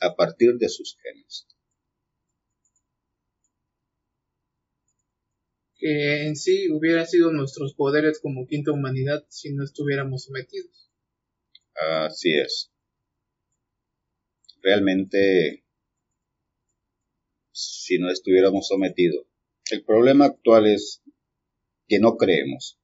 a 0.00 0.14
partir 0.14 0.54
de 0.58 0.68
sus 0.68 0.96
genes. 1.02 1.46
Que 5.76 6.26
en 6.26 6.36
sí 6.36 6.70
hubiera 6.72 7.06
sido 7.06 7.32
nuestros 7.32 7.74
poderes 7.74 8.20
como 8.20 8.46
quinta 8.46 8.72
humanidad 8.72 9.24
si 9.28 9.52
no 9.52 9.64
estuviéramos 9.64 10.24
sometidos. 10.24 10.90
Así 11.74 12.34
es 12.34 12.72
realmente 14.62 15.64
si 17.58 17.98
no 17.98 18.10
estuviéramos 18.10 18.68
sometidos. 18.68 19.26
El 19.70 19.84
problema 19.84 20.26
actual 20.26 20.66
es 20.66 21.02
que 21.88 21.98
no 21.98 22.16
creemos 22.16 22.78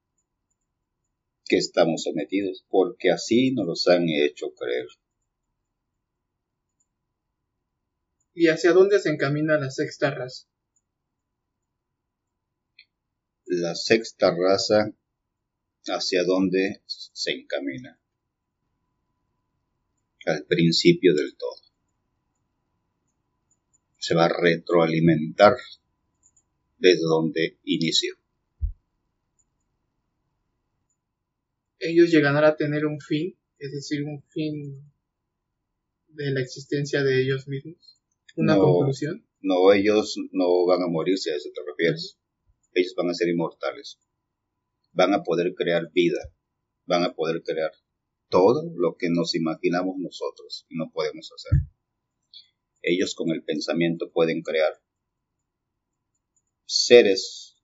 que 1.47 1.59
estamos 1.59 2.03
sometidos, 2.03 2.65
porque 2.69 3.11
así 3.11 3.53
nos 3.53 3.67
los 3.67 3.87
han 3.87 4.09
hecho 4.09 4.53
creer. 4.55 4.87
¿Y 8.35 8.49
hacia 8.49 8.73
dónde 8.73 8.99
se 8.99 9.11
encamina 9.11 9.59
la 9.59 9.71
sexta 9.71 10.11
raza? 10.11 10.49
La 13.47 13.75
sexta 13.75 14.35
raza, 14.35 14.93
¿hacia 15.87 16.25
dónde 16.25 16.83
se 16.87 17.31
encamina? 17.31 18.01
Al 20.27 20.47
principio 20.47 21.15
del 21.15 21.37
todo 21.37 21.64
se 24.05 24.15
va 24.15 24.27
a 24.27 24.29
retroalimentar 24.29 25.57
desde 26.77 27.05
donde 27.05 27.59
inició. 27.65 28.15
Ellos 31.79 32.11
llegarán 32.11 32.45
a 32.45 32.55
tener 32.55 32.85
un 32.85 33.01
fin, 33.01 33.35
es 33.59 33.73
decir, 33.73 34.05
un 34.05 34.23
fin 34.29 34.93
de 36.09 36.33
la 36.33 36.43
existencia 36.43 37.03
de 37.03 37.23
ellos 37.23 37.49
mismos. 37.49 37.99
Una 38.37 38.59
conclusión. 38.59 39.27
No, 39.41 39.73
ellos 39.73 40.17
no 40.33 40.67
van 40.67 40.83
a 40.83 40.87
morirse, 40.87 41.33
a 41.33 41.37
eso 41.37 41.49
te 41.55 41.63
refieres. 41.67 42.19
Ellos 42.75 42.93
van 42.99 43.09
a 43.09 43.15
ser 43.15 43.31
inmortales. 43.31 43.99
Van 44.93 45.15
a 45.15 45.23
poder 45.23 45.55
crear 45.55 45.91
vida. 45.95 46.31
Van 46.85 47.05
a 47.05 47.15
poder 47.15 47.43
crear 47.43 47.73
todo 48.29 48.71
lo 48.77 48.97
que 48.99 49.09
nos 49.09 49.35
imaginamos 49.35 49.97
nosotros 49.97 50.67
y 50.69 50.77
no 50.77 50.91
podemos 50.93 51.31
hacer. 51.35 51.74
Ellos 52.87 53.15
con 53.15 53.31
el 53.31 53.43
pensamiento 53.43 54.13
pueden 54.13 54.43
crear 54.43 54.79
seres 56.67 57.57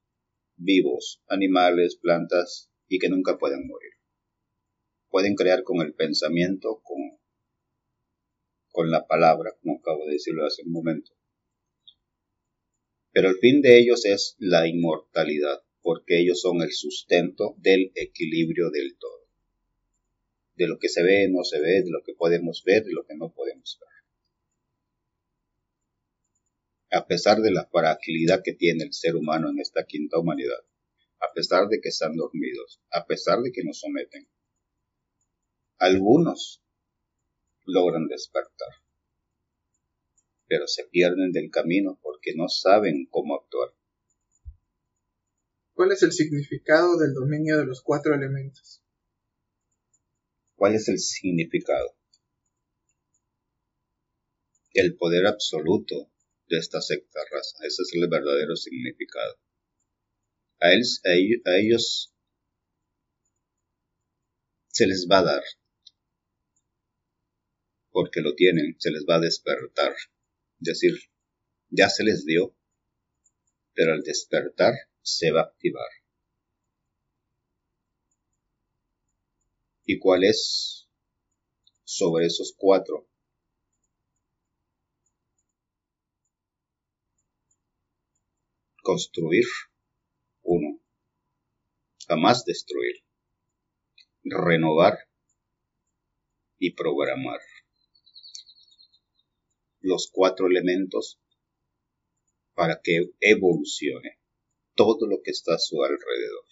vivos, 0.56 1.22
animales, 1.28 1.96
plantas 1.96 2.70
y 2.88 2.98
que 2.98 3.10
nunca 3.10 3.36
pueden 3.36 3.66
morir. 3.66 3.92
Pueden 5.10 5.34
crear 5.34 5.62
con 5.62 5.82
el 5.82 5.92
pensamiento, 5.92 6.82
con, 6.82 7.20
la 8.90 9.06
palabra, 9.06 9.54
como 9.60 9.78
acabo 9.78 10.06
de 10.06 10.12
decirlo 10.12 10.46
hace 10.46 10.62
un 10.62 10.72
momento. 10.72 11.10
Pero 13.12 13.28
el 13.28 13.36
fin 13.36 13.60
de 13.60 13.78
ellos 13.78 14.06
es 14.06 14.36
la 14.38 14.66
inmortalidad, 14.66 15.62
porque 15.82 16.18
ellos 16.18 16.40
son 16.40 16.62
el 16.62 16.72
sustento 16.72 17.56
del 17.58 17.92
equilibrio 17.94 18.70
del 18.70 18.96
todo. 18.96 19.28
De 20.54 20.66
lo 20.66 20.78
que 20.78 20.88
se 20.88 21.02
ve, 21.02 21.28
no 21.28 21.44
se 21.44 21.60
ve, 21.60 21.82
de 21.82 21.90
lo 21.90 22.02
que 22.02 22.14
podemos 22.14 22.62
ver, 22.64 22.84
de 22.84 22.92
lo 22.92 23.04
que 23.04 23.16
no 23.16 23.34
podemos 23.34 23.78
ver 23.78 23.99
a 26.92 27.06
pesar 27.06 27.40
de 27.40 27.52
la 27.52 27.66
fragilidad 27.66 28.42
que 28.42 28.52
tiene 28.52 28.84
el 28.84 28.92
ser 28.92 29.14
humano 29.14 29.50
en 29.50 29.60
esta 29.60 29.84
quinta 29.84 30.18
humanidad, 30.18 30.58
a 31.20 31.32
pesar 31.32 31.68
de 31.68 31.80
que 31.80 31.90
están 31.90 32.16
dormidos, 32.16 32.80
a 32.90 33.06
pesar 33.06 33.40
de 33.40 33.52
que 33.52 33.62
nos 33.62 33.78
someten. 33.78 34.28
Algunos 35.78 36.62
logran 37.64 38.08
despertar, 38.08 38.74
pero 40.46 40.66
se 40.66 40.84
pierden 40.84 41.30
del 41.32 41.50
camino 41.50 41.98
porque 42.02 42.34
no 42.34 42.48
saben 42.48 43.06
cómo 43.08 43.36
actuar. 43.36 43.70
¿Cuál 45.74 45.92
es 45.92 46.02
el 46.02 46.12
significado 46.12 46.98
del 46.98 47.14
dominio 47.14 47.58
de 47.58 47.66
los 47.66 47.82
cuatro 47.82 48.14
elementos? 48.14 48.82
¿Cuál 50.56 50.74
es 50.74 50.88
el 50.88 50.98
significado? 50.98 51.94
El 54.74 54.96
poder 54.96 55.26
absoluto 55.26 56.09
de 56.50 56.58
esta 56.58 56.82
secta 56.82 57.20
raza. 57.30 57.58
Ese 57.64 57.82
es 57.82 57.94
el 57.94 58.08
verdadero 58.08 58.56
significado. 58.56 59.38
A, 60.60 60.72
ellos 60.72 62.12
se 64.68 64.86
les 64.86 65.06
va 65.10 65.20
a 65.20 65.24
dar, 65.24 65.42
porque 67.90 68.20
lo 68.20 68.34
tienen, 68.34 68.76
se 68.78 68.90
les 68.90 69.04
va 69.08 69.16
a 69.16 69.20
despertar. 69.20 69.92
Es 69.92 70.66
decir, 70.66 70.92
ya 71.70 71.88
se 71.88 72.04
les 72.04 72.26
dio, 72.26 72.54
pero 73.72 73.92
al 73.92 74.02
despertar 74.02 74.74
se 75.02 75.30
va 75.30 75.40
a 75.42 75.44
activar. 75.44 75.88
¿Y 79.84 79.98
cuál 79.98 80.24
es 80.24 80.88
sobre 81.84 82.26
esos 82.26 82.54
cuatro? 82.56 83.09
Construir 88.92 89.46
uno. 90.42 90.80
Jamás 92.08 92.44
destruir. 92.44 92.96
Renovar 94.24 94.98
y 96.58 96.74
programar. 96.74 97.38
Los 99.78 100.10
cuatro 100.12 100.48
elementos 100.48 101.20
para 102.54 102.80
que 102.82 103.12
evolucione 103.20 104.18
todo 104.74 105.06
lo 105.06 105.22
que 105.22 105.30
está 105.30 105.54
a 105.54 105.58
su 105.60 105.80
alrededor. 105.84 106.46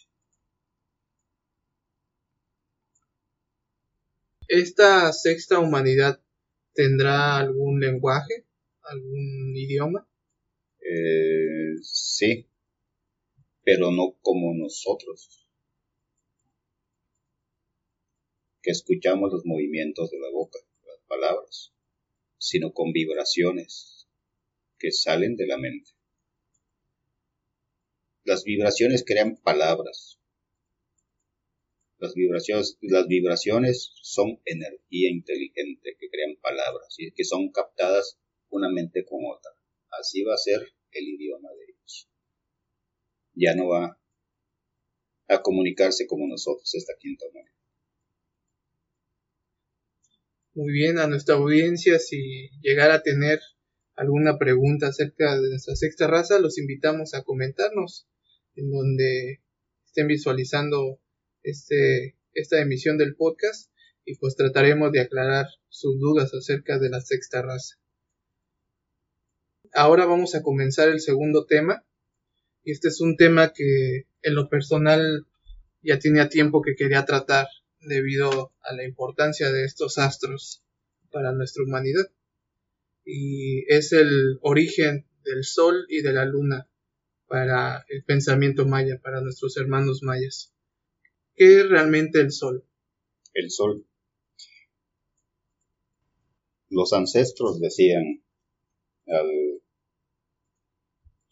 ¿Esta 4.46 5.12
sexta 5.12 5.58
humanidad 5.58 6.22
tendrá 6.72 7.38
algún 7.38 7.80
lenguaje, 7.80 8.46
algún 8.82 9.56
idioma? 9.56 10.08
Eh, 10.80 11.57
sí, 11.82 12.46
pero 13.62 13.90
no 13.90 14.16
como 14.20 14.54
nosotros, 14.54 15.46
que 18.62 18.70
escuchamos 18.70 19.32
los 19.32 19.44
movimientos 19.44 20.10
de 20.10 20.18
la 20.18 20.30
boca, 20.30 20.58
las 20.86 21.00
palabras, 21.06 21.72
sino 22.38 22.72
con 22.72 22.92
vibraciones 22.92 24.08
que 24.78 24.90
salen 24.92 25.36
de 25.36 25.46
la 25.46 25.58
mente. 25.58 25.90
Las 28.24 28.44
vibraciones 28.44 29.04
crean 29.06 29.36
palabras, 29.36 30.18
las 31.98 32.14
vibraciones, 32.14 32.78
las 32.80 33.08
vibraciones 33.08 33.90
son 34.02 34.40
energía 34.44 35.10
inteligente 35.10 35.96
que 35.98 36.08
crean 36.08 36.36
palabras 36.40 36.94
y 36.98 37.10
que 37.12 37.24
son 37.24 37.50
captadas 37.50 38.20
una 38.50 38.70
mente 38.70 39.04
con 39.04 39.20
otra. 39.24 39.50
Así 39.98 40.22
va 40.22 40.34
a 40.34 40.38
ser 40.38 40.72
el 40.92 41.08
idioma 41.08 41.50
de 41.50 41.64
ellos. 41.72 42.08
Ya 43.34 43.54
no 43.54 43.68
va 43.68 44.00
a 45.28 45.42
comunicarse 45.42 46.06
como 46.06 46.26
nosotros 46.26 46.74
esta 46.74 46.94
quinta 46.98 47.26
humanidad. 47.26 47.54
Muy 50.54 50.72
bien, 50.72 50.98
a 50.98 51.06
nuestra 51.06 51.36
audiencia, 51.36 51.98
si 51.98 52.50
llegara 52.62 52.94
a 52.94 53.02
tener 53.02 53.38
alguna 53.94 54.38
pregunta 54.38 54.88
acerca 54.88 55.40
de 55.40 55.50
nuestra 55.50 55.76
sexta 55.76 56.06
raza, 56.06 56.40
los 56.40 56.58
invitamos 56.58 57.14
a 57.14 57.22
comentarnos 57.22 58.08
en 58.56 58.70
donde 58.70 59.40
estén 59.86 60.08
visualizando 60.08 61.00
este, 61.42 62.16
esta 62.32 62.60
emisión 62.60 62.98
del 62.98 63.14
podcast 63.14 63.70
y 64.04 64.16
pues 64.16 64.36
trataremos 64.36 64.90
de 64.90 65.00
aclarar 65.00 65.46
sus 65.68 65.98
dudas 66.00 66.32
acerca 66.34 66.78
de 66.78 66.90
la 66.90 67.00
sexta 67.00 67.42
raza. 67.42 67.76
Ahora 69.78 70.06
vamos 70.06 70.34
a 70.34 70.42
comenzar 70.42 70.88
el 70.88 70.98
segundo 70.98 71.46
tema 71.46 71.86
y 72.64 72.72
este 72.72 72.88
es 72.88 73.00
un 73.00 73.16
tema 73.16 73.52
que 73.52 74.08
en 74.22 74.34
lo 74.34 74.48
personal 74.48 75.24
ya 75.82 76.00
tenía 76.00 76.28
tiempo 76.28 76.62
que 76.62 76.74
quería 76.74 77.04
tratar 77.04 77.46
debido 77.78 78.52
a 78.60 78.74
la 78.74 78.84
importancia 78.84 79.52
de 79.52 79.62
estos 79.62 79.98
astros 79.98 80.64
para 81.12 81.30
nuestra 81.30 81.62
humanidad 81.62 82.10
y 83.04 83.72
es 83.72 83.92
el 83.92 84.40
origen 84.42 85.06
del 85.22 85.44
sol 85.44 85.86
y 85.88 86.02
de 86.02 86.12
la 86.12 86.24
luna 86.24 86.68
para 87.28 87.84
el 87.86 88.02
pensamiento 88.02 88.66
maya, 88.66 88.98
para 89.00 89.20
nuestros 89.20 89.56
hermanos 89.58 90.02
mayas. 90.02 90.52
¿Qué 91.36 91.60
es 91.60 91.68
realmente 91.68 92.20
el 92.20 92.32
sol? 92.32 92.64
El 93.32 93.48
sol. 93.52 93.86
Los 96.68 96.92
ancestros 96.92 97.60
decían 97.60 98.24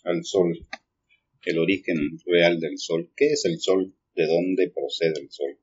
al 0.06 0.24
sol, 0.24 0.66
el 1.44 1.58
origen 1.58 1.96
real 2.24 2.58
del 2.60 2.78
sol. 2.78 3.12
¿Qué 3.16 3.26
es 3.32 3.44
el 3.44 3.60
sol? 3.60 3.94
¿De 4.14 4.26
dónde 4.26 4.70
procede 4.70 5.20
el 5.20 5.30
sol? 5.30 5.60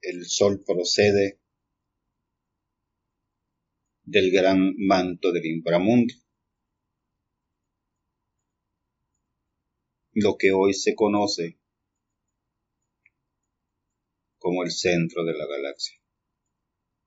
El 0.00 0.24
sol 0.26 0.62
procede 0.66 1.40
del 4.04 4.30
gran 4.30 4.74
manto 4.76 5.32
del 5.32 5.46
inframundo. 5.46 6.14
lo 10.20 10.36
que 10.36 10.50
hoy 10.50 10.74
se 10.74 10.96
conoce 10.96 11.60
como 14.38 14.64
el 14.64 14.70
centro 14.70 15.24
de 15.24 15.32
la 15.32 15.46
galaxia. 15.46 15.96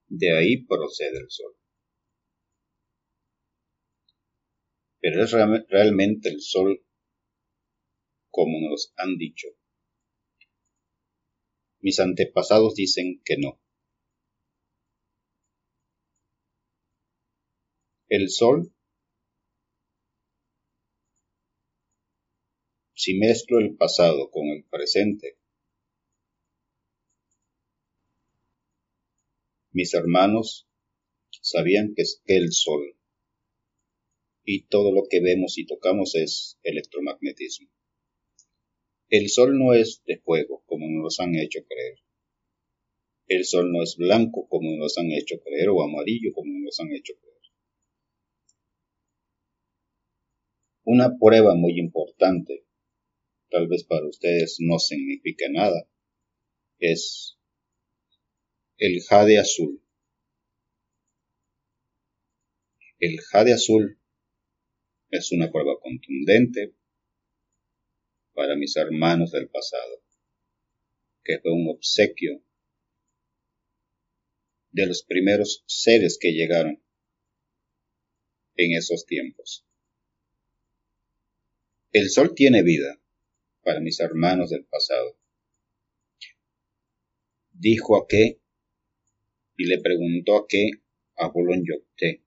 De 0.08 0.38
ahí 0.38 0.66
procede 0.66 1.20
el 1.20 1.30
Sol. 1.30 1.61
Pero 5.02 5.24
es 5.24 5.32
realmente 5.32 6.30
el 6.30 6.42
Sol 6.42 6.86
como 8.30 8.70
nos 8.70 8.94
han 8.96 9.18
dicho. 9.18 9.48
Mis 11.80 12.00
antepasados 12.00 12.76
dicen 12.76 13.22
que 13.26 13.36
no. 13.38 13.60
El 18.08 18.30
Sol 18.30 18.74
si 23.02 23.16
mezclo 23.16 23.58
el 23.58 23.76
pasado 23.78 24.30
con 24.30 24.50
el 24.50 24.64
presente, 24.66 25.40
mis 29.72 29.96
hermanos 29.96 30.68
sabían 31.42 31.96
que 31.96 32.04
es 32.04 32.22
el 32.26 32.52
sol 32.52 32.96
y 34.44 34.68
todo 34.68 34.92
lo 34.92 35.04
que 35.10 35.22
vemos 35.22 35.58
y 35.58 35.66
tocamos 35.66 36.16
es 36.16 36.60
electromagnetismo. 36.64 37.70
El 39.10 39.30
sol 39.30 39.58
no 39.58 39.74
es 39.74 40.02
de 40.06 40.18
fuego 40.18 40.64
como 40.66 40.88
nos 40.88 41.20
han 41.20 41.36
hecho 41.36 41.60
creer. 41.66 42.00
El 43.28 43.46
sol 43.46 43.72
no 43.72 43.84
es 43.84 43.96
blanco 43.98 44.48
como 44.48 44.76
nos 44.78 44.98
han 44.98 45.12
hecho 45.12 45.36
creer 45.44 45.70
o 45.70 45.84
amarillo 45.84 46.32
como 46.34 46.52
nos 46.60 46.80
han 46.80 46.92
hecho 46.94 47.14
creer. 47.20 47.38
Una 50.84 51.18
prueba 51.20 51.56
muy 51.56 51.80
importante 51.80 52.66
tal 53.52 53.68
vez 53.68 53.84
para 53.84 54.08
ustedes 54.08 54.58
no 54.60 54.80
signifique 54.80 55.50
nada, 55.50 55.88
es 56.80 57.38
el 58.78 59.02
jade 59.04 59.38
azul. 59.38 59.84
El 63.00 63.20
jade 63.20 63.54
azul 63.54 64.01
es 65.12 65.32
una 65.32 65.52
prueba 65.52 65.80
contundente 65.80 66.74
para 68.34 68.56
mis 68.56 68.76
hermanos 68.78 69.32
del 69.32 69.50
pasado, 69.50 70.02
que 71.24 71.40
fue 71.40 71.52
un 71.52 71.70
obsequio 71.70 72.42
de 74.72 74.88
los 74.88 75.04
primeros 75.04 75.64
seres 75.68 76.18
que 76.20 76.32
llegaron 76.32 76.82
en 78.56 78.78
esos 78.78 79.06
tiempos. 79.06 79.66
El 81.92 82.10
sol 82.10 82.34
tiene 82.34 82.64
vida, 82.64 83.02
para 83.64 83.82
mis 83.82 84.00
hermanos 84.00 84.50
del 84.50 84.66
pasado. 84.66 85.18
Dijo 87.52 88.02
a 88.02 88.08
qué 88.08 88.40
y 89.58 89.66
le 89.66 89.80
preguntó 89.82 90.38
a 90.38 90.46
qué 90.48 90.70
a 91.18 91.28
Bolón 91.28 91.64
Yocté 91.66 92.24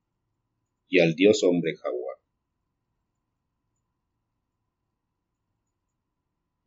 y 0.87 0.99
al 0.99 1.15
dios 1.15 1.43
hombre 1.43 1.75
jaguar. 1.75 2.04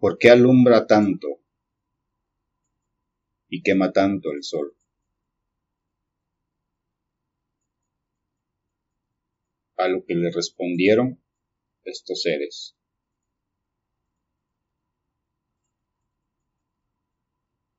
¿Por 0.08 0.16
qué 0.16 0.30
alumbra 0.30 0.86
tanto 0.86 1.44
y 3.50 3.62
quema 3.62 3.92
tanto 3.92 4.32
el 4.32 4.42
sol? 4.42 4.74
A 9.76 9.86
lo 9.88 10.02
que 10.06 10.14
le 10.14 10.30
respondieron 10.30 11.22
estos 11.84 12.22
seres. 12.22 12.74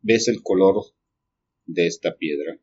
ves 0.01 0.27
el 0.27 0.43
color 0.43 0.85
de 1.65 1.87
esta 1.87 2.15
piedra. 2.15 2.59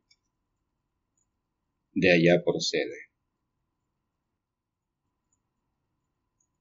De 1.92 2.12
allá 2.12 2.44
procede. 2.44 3.10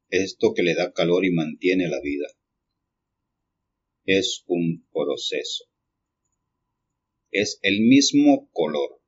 Esto 0.10 0.54
que 0.56 0.64
le 0.64 0.74
da 0.74 0.92
calor 0.92 1.24
y 1.24 1.32
mantiene 1.32 1.88
la 1.88 2.02
vida. 2.02 2.26
Es 4.06 4.44
un 4.46 4.88
proceso. 4.94 5.66
Es 7.32 7.60
el 7.64 7.82
mismo 7.82 8.50
color 8.54 9.02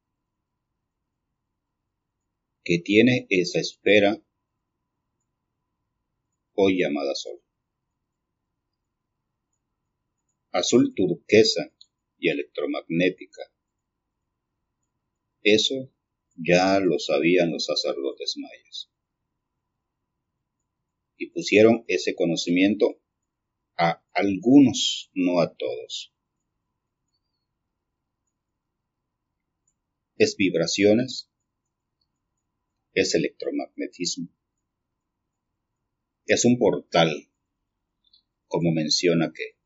que 2.64 2.80
tiene 2.80 3.28
esa 3.30 3.60
esfera 3.60 4.20
hoy 6.54 6.82
llamada 6.82 7.14
Sol. 7.14 7.40
Azul 10.52 10.94
turquesa 10.96 11.72
y 12.18 12.30
electromagnética. 12.30 13.44
Eso 15.44 15.94
ya 16.36 16.80
lo 16.80 16.98
sabían 16.98 17.52
los 17.52 17.66
sacerdotes 17.66 18.34
mayas. 18.38 18.92
Y 21.18 21.30
pusieron 21.30 21.86
ese 21.88 22.16
conocimiento 22.16 23.00
a 23.78 24.04
algunos, 24.14 25.12
no 25.14 25.40
a 25.40 25.56
todos. 25.56 26.14
Es 30.18 30.36
vibraciones, 30.36 31.30
es 32.94 33.14
electromagnetismo. 33.14 34.30
Es 36.26 36.44
un 36.44 36.58
portal, 36.58 37.30
como 38.48 38.72
menciona 38.72 39.32
que. 39.34 39.58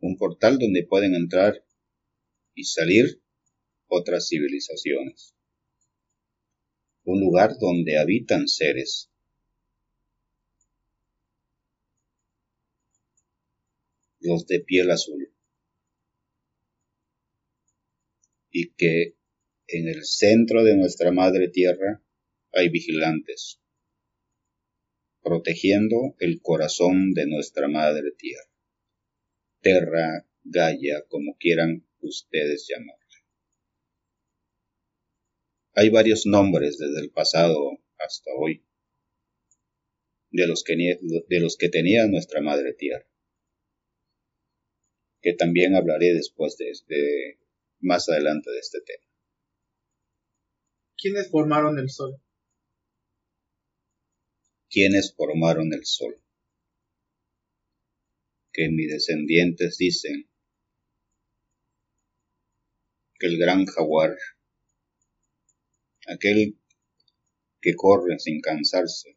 Un 0.00 0.16
portal 0.18 0.58
donde 0.58 0.84
pueden 0.86 1.14
entrar 1.14 1.64
y 2.54 2.64
salir 2.64 3.22
otras 3.86 4.28
civilizaciones. 4.28 5.34
Un 7.04 7.20
lugar 7.20 7.52
donde 7.58 7.98
habitan 7.98 8.48
seres. 8.48 9.11
Los 14.22 14.46
de 14.46 14.60
piel 14.60 14.90
azul. 14.90 15.32
Y 18.50 18.72
que 18.74 19.16
en 19.66 19.88
el 19.88 20.04
centro 20.04 20.64
de 20.64 20.76
nuestra 20.76 21.10
madre 21.12 21.48
tierra 21.48 22.02
hay 22.52 22.68
vigilantes, 22.68 23.60
protegiendo 25.22 26.14
el 26.18 26.40
corazón 26.42 27.12
de 27.14 27.26
nuestra 27.26 27.68
madre 27.68 28.12
tierra. 28.16 28.50
Terra, 29.60 30.28
Gaia, 30.44 31.04
como 31.08 31.36
quieran 31.38 31.86
ustedes 32.00 32.66
llamarle. 32.68 33.02
Hay 35.74 35.88
varios 35.88 36.26
nombres 36.26 36.78
desde 36.78 37.00
el 37.00 37.10
pasado 37.10 37.78
hasta 37.96 38.30
hoy 38.36 38.62
de 40.30 40.46
los 40.46 40.64
que, 40.64 40.74
de 40.76 41.40
los 41.40 41.56
que 41.56 41.68
tenía 41.68 42.06
nuestra 42.06 42.40
madre 42.40 42.74
tierra, 42.74 43.06
que 45.22 45.34
también 45.34 45.76
hablaré 45.76 46.12
después 46.14 46.56
de, 46.58 46.70
este, 46.70 47.38
más 47.80 48.08
adelante 48.08 48.50
de 48.50 48.58
este 48.58 48.80
tema. 48.80 49.06
¿Quiénes 50.96 51.30
formaron 51.30 51.78
el 51.78 51.90
Sol? 51.90 52.20
¿Quiénes 54.68 55.14
formaron 55.14 55.72
el 55.72 55.84
Sol? 55.84 56.20
Que 58.52 58.68
mis 58.68 58.90
descendientes 58.90 59.78
dicen 59.78 60.28
que 63.18 63.26
el 63.28 63.38
gran 63.38 63.64
jaguar, 63.66 64.16
aquel 66.08 66.58
que 67.60 67.74
corre 67.76 68.18
sin 68.18 68.40
cansarse, 68.40 69.16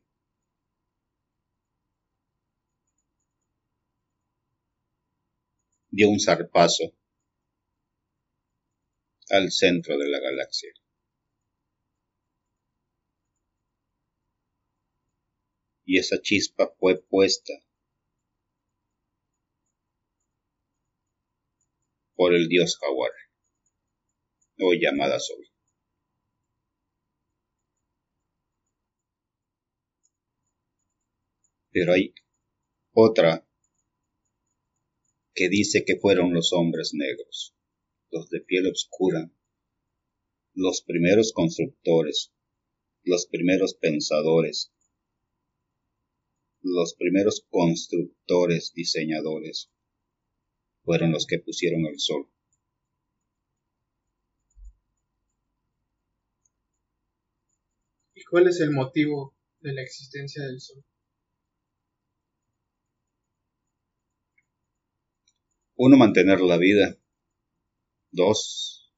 dio 5.95 6.09
un 6.09 6.19
zarpazo 6.19 6.85
al 9.29 9.51
centro 9.51 9.97
de 9.97 10.09
la 10.09 10.19
galaxia. 10.19 10.71
y 15.85 15.99
esa 15.99 16.19
chispa 16.21 16.73
fue 16.79 17.01
puesta 17.01 17.53
por 22.15 22.33
el 22.33 22.47
dios 22.47 22.77
jaguar, 22.79 23.11
hoy 24.59 24.79
llamada 24.81 25.19
Sol. 25.19 25.45
Pero 31.71 31.93
hay 31.93 32.13
otra 32.93 33.44
que 35.35 35.49
dice 35.49 35.83
que 35.85 35.97
fueron 35.97 36.33
los 36.33 36.53
hombres 36.53 36.93
negros, 36.93 37.53
los 38.09 38.29
de 38.29 38.39
piel 38.39 38.67
oscura, 38.67 39.29
los 40.53 40.81
primeros 40.81 41.33
constructores, 41.33 42.31
los 43.03 43.27
primeros 43.27 43.75
pensadores, 43.75 44.71
los 46.61 46.95
primeros 46.95 47.45
constructores, 47.49 48.71
diseñadores, 48.73 49.69
fueron 50.83 51.11
los 51.11 51.27
que 51.27 51.39
pusieron 51.39 51.85
el 51.85 51.99
sol. 51.99 52.29
¿Y 58.13 58.23
cuál 58.23 58.47
es 58.47 58.61
el 58.61 58.71
motivo 58.71 59.35
de 59.59 59.73
la 59.73 59.81
existencia 59.81 60.43
del 60.45 60.61
sol? 60.61 60.83
Uno, 65.77 65.97
mantener 65.97 66.39
la 66.41 66.57
vida. 66.57 66.97
Dos, 68.11 68.93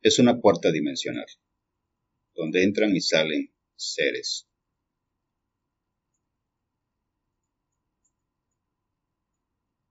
es 0.00 0.18
una 0.18 0.40
puerta 0.40 0.70
dimensional, 0.70 1.26
donde 2.34 2.62
entran 2.62 2.94
y 2.94 3.00
salen 3.00 3.52
seres. 3.74 4.46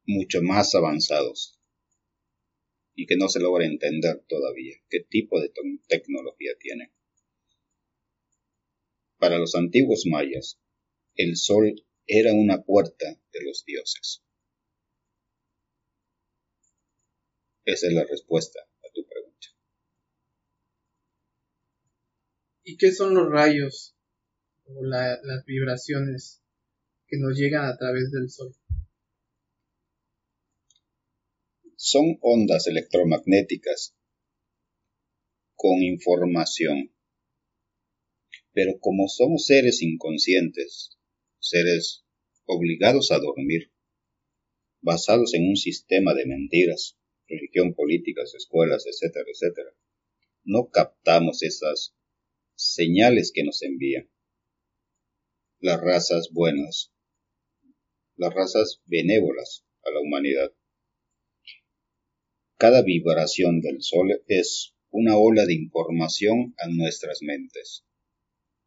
mucho 0.05 0.41
más 0.41 0.75
avanzados 0.75 1.57
y 2.95 3.05
que 3.05 3.15
no 3.15 3.29
se 3.29 3.39
logra 3.39 3.65
entender 3.65 4.23
todavía 4.27 4.75
qué 4.89 4.99
tipo 4.99 5.39
de 5.39 5.51
tecnología 5.87 6.51
tienen. 6.59 6.91
Para 9.17 9.39
los 9.39 9.55
antiguos 9.55 10.03
mayas, 10.05 10.59
el 11.15 11.37
sol 11.37 11.85
era 12.05 12.33
una 12.33 12.63
puerta 12.63 13.19
de 13.31 13.43
los 13.43 13.63
dioses. 13.65 14.22
Esa 17.65 17.87
es 17.87 17.93
la 17.93 18.03
respuesta 18.05 18.59
a 18.59 18.91
tu 18.93 19.05
pregunta. 19.05 19.47
¿Y 22.63 22.77
qué 22.77 22.91
son 22.91 23.13
los 23.15 23.29
rayos 23.29 23.95
o 24.65 24.83
las 24.83 25.45
vibraciones 25.45 26.41
que 27.07 27.17
nos 27.17 27.37
llegan 27.37 27.65
a 27.65 27.77
través 27.77 28.11
del 28.11 28.29
sol? 28.29 28.55
son 31.85 32.17
ondas 32.21 32.67
electromagnéticas 32.67 33.93
con 35.53 35.83
información. 35.83 36.95
Pero 38.53 38.79
como 38.79 39.09
somos 39.09 39.47
seres 39.47 39.81
inconscientes, 39.81 40.97
seres 41.39 42.05
obligados 42.45 43.11
a 43.11 43.19
dormir, 43.19 43.73
basados 44.79 45.33
en 45.33 45.49
un 45.49 45.57
sistema 45.57 46.13
de 46.13 46.25
mentiras, 46.25 46.97
religión, 47.27 47.73
políticas, 47.73 48.33
escuelas, 48.35 48.85
etcétera, 48.85 49.25
etcétera, 49.31 49.69
no 50.43 50.69
captamos 50.69 51.43
esas 51.43 51.95
señales 52.55 53.31
que 53.33 53.43
nos 53.43 53.61
envían. 53.63 54.09
Las 55.59 55.81
razas 55.81 56.29
buenas, 56.31 56.93
las 58.15 58.33
razas 58.33 58.81
benévolas 58.85 59.65
a 59.83 59.91
la 59.91 60.01
humanidad. 60.01 60.53
Cada 62.57 62.81
vibración 62.81 63.61
del 63.61 63.81
Sol 63.81 64.09
es 64.27 64.75
una 64.89 65.17
ola 65.17 65.45
de 65.45 65.53
información 65.53 66.53
a 66.57 66.67
nuestras 66.69 67.19
mentes, 67.21 67.85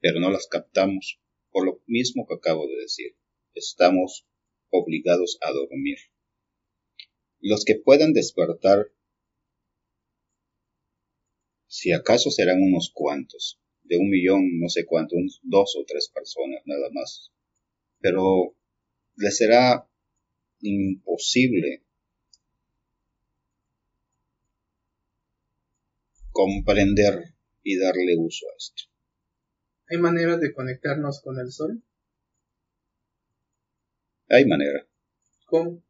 pero 0.01 0.21
no 0.21 0.31
las 0.31 0.49
captamos 0.49 1.21
por 1.51 1.65
lo 1.65 1.83
mismo 1.87 2.27
que 2.27 2.35
acabo 2.35 2.67
de 2.67 2.77
decir. 2.77 3.17
Estamos 3.55 4.27
obligados 4.71 5.39
a 5.41 5.53
dormir. 5.53 5.99
Los 7.41 7.65
que 7.65 7.77
puedan 7.77 8.13
despertar, 8.13 8.87
si 11.67 11.93
acaso 11.93 12.31
serán 12.31 12.63
unos 12.63 12.91
cuantos, 12.95 13.61
de 13.83 13.97
un 13.97 14.11
millón, 14.11 14.59
no 14.59 14.69
sé 14.69 14.85
cuántos, 14.85 15.41
dos 15.43 15.77
o 15.79 15.85
tres 15.87 16.09
personas 16.09 16.63
nada 16.65 16.89
más. 16.93 17.33
Pero 18.01 18.57
le 19.17 19.31
será 19.31 19.89
imposible 20.61 21.85
comprender 26.31 27.35
y 27.63 27.79
darle 27.79 28.17
uso 28.19 28.47
a 28.47 28.57
esto. 28.57 28.83
¿Hay 29.89 29.99
maneras 29.99 30.41
de 30.41 30.53
conectarnos 30.53 31.21
con 31.23 31.39
el 31.39 31.51
sol? 31.51 31.83
Hay 34.29 34.45
manera. 34.45 34.87
¿Cómo? 35.47 35.86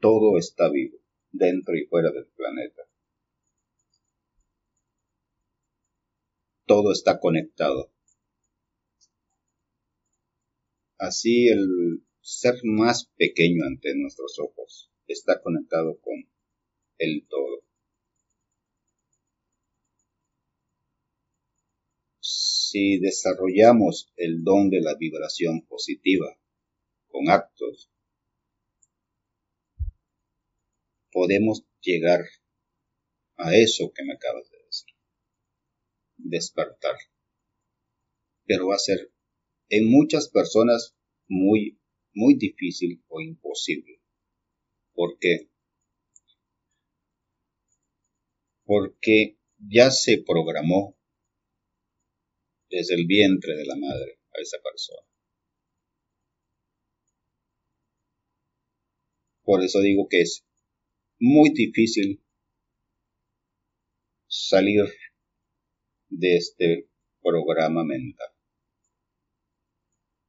Todo 0.00 0.38
está 0.38 0.70
vivo, 0.70 0.98
dentro 1.30 1.76
y 1.76 1.84
fuera 1.84 2.10
del 2.10 2.26
planeta. 2.26 2.82
Todo 6.66 6.92
está 6.92 7.20
conectado. 7.20 7.92
Así 10.96 11.48
el 11.48 12.02
ser 12.20 12.54
más 12.62 13.10
pequeño 13.16 13.64
ante 13.66 13.94
nuestros 13.94 14.38
ojos 14.38 14.90
está 15.06 15.42
conectado 15.42 15.98
con 16.00 16.14
el 16.98 17.26
todo. 17.28 17.64
Si 22.20 22.98
desarrollamos 23.00 24.12
el 24.16 24.44
don 24.44 24.70
de 24.70 24.80
la 24.80 24.94
vibración 24.94 25.66
positiva 25.66 26.38
con 27.08 27.28
actos, 27.28 27.90
podemos 31.20 31.66
llegar 31.82 32.22
a 33.36 33.54
eso 33.54 33.92
que 33.94 34.04
me 34.04 34.14
acabas 34.14 34.48
de 34.48 34.56
decir. 34.64 34.94
Despertar. 36.16 36.96
Pero 38.46 38.68
va 38.68 38.76
a 38.76 38.78
ser 38.78 39.12
en 39.68 39.90
muchas 39.90 40.30
personas 40.30 40.96
muy, 41.28 41.78
muy 42.14 42.38
difícil 42.38 43.04
o 43.08 43.20
imposible. 43.20 44.00
¿Por 44.94 45.18
qué? 45.18 45.50
Porque 48.64 49.36
ya 49.58 49.90
se 49.90 50.22
programó 50.26 50.96
desde 52.70 52.94
el 52.94 53.06
vientre 53.06 53.56
de 53.56 53.66
la 53.66 53.76
madre 53.76 54.20
a 54.32 54.40
esa 54.40 54.56
persona. 54.62 55.06
Por 59.42 59.62
eso 59.62 59.80
digo 59.80 60.06
que 60.08 60.22
es 60.22 60.46
muy 61.20 61.50
difícil 61.50 62.20
salir 64.26 64.84
de 66.08 66.36
este 66.36 66.88
programa 67.22 67.84
mental. 67.84 68.28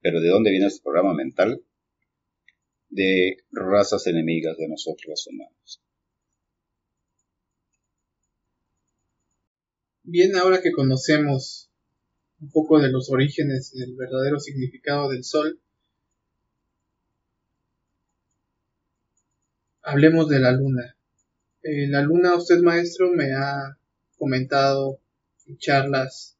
Pero 0.02 0.20
¿de 0.20 0.30
dónde 0.30 0.52
viene 0.52 0.68
este 0.68 0.84
programa 0.84 1.14
mental? 1.14 1.64
De 2.90 3.38
razas 3.52 4.06
enemigas 4.08 4.58
de 4.58 4.68
nosotros 4.68 5.06
los 5.08 5.28
humanos. 5.28 5.82
Bien, 10.04 10.36
ahora 10.36 10.62
que 10.62 10.72
conocemos 10.72 11.70
un 12.42 12.50
poco 12.50 12.80
de 12.82 12.92
los 12.92 13.10
orígenes 13.12 13.72
del 13.72 13.96
verdadero 13.96 14.40
significado 14.40 15.10
del 15.10 15.24
sol, 15.24 15.62
hablemos 19.84 20.30
de 20.30 20.40
la 20.40 20.52
luna. 20.52 20.96
Eh, 21.64 21.88
la 21.88 22.02
luna, 22.02 22.36
usted 22.36 22.60
maestro 22.60 23.12
me 23.12 23.34
ha 23.34 23.78
comentado 24.18 25.00
en 25.48 25.58
charlas 25.58 26.38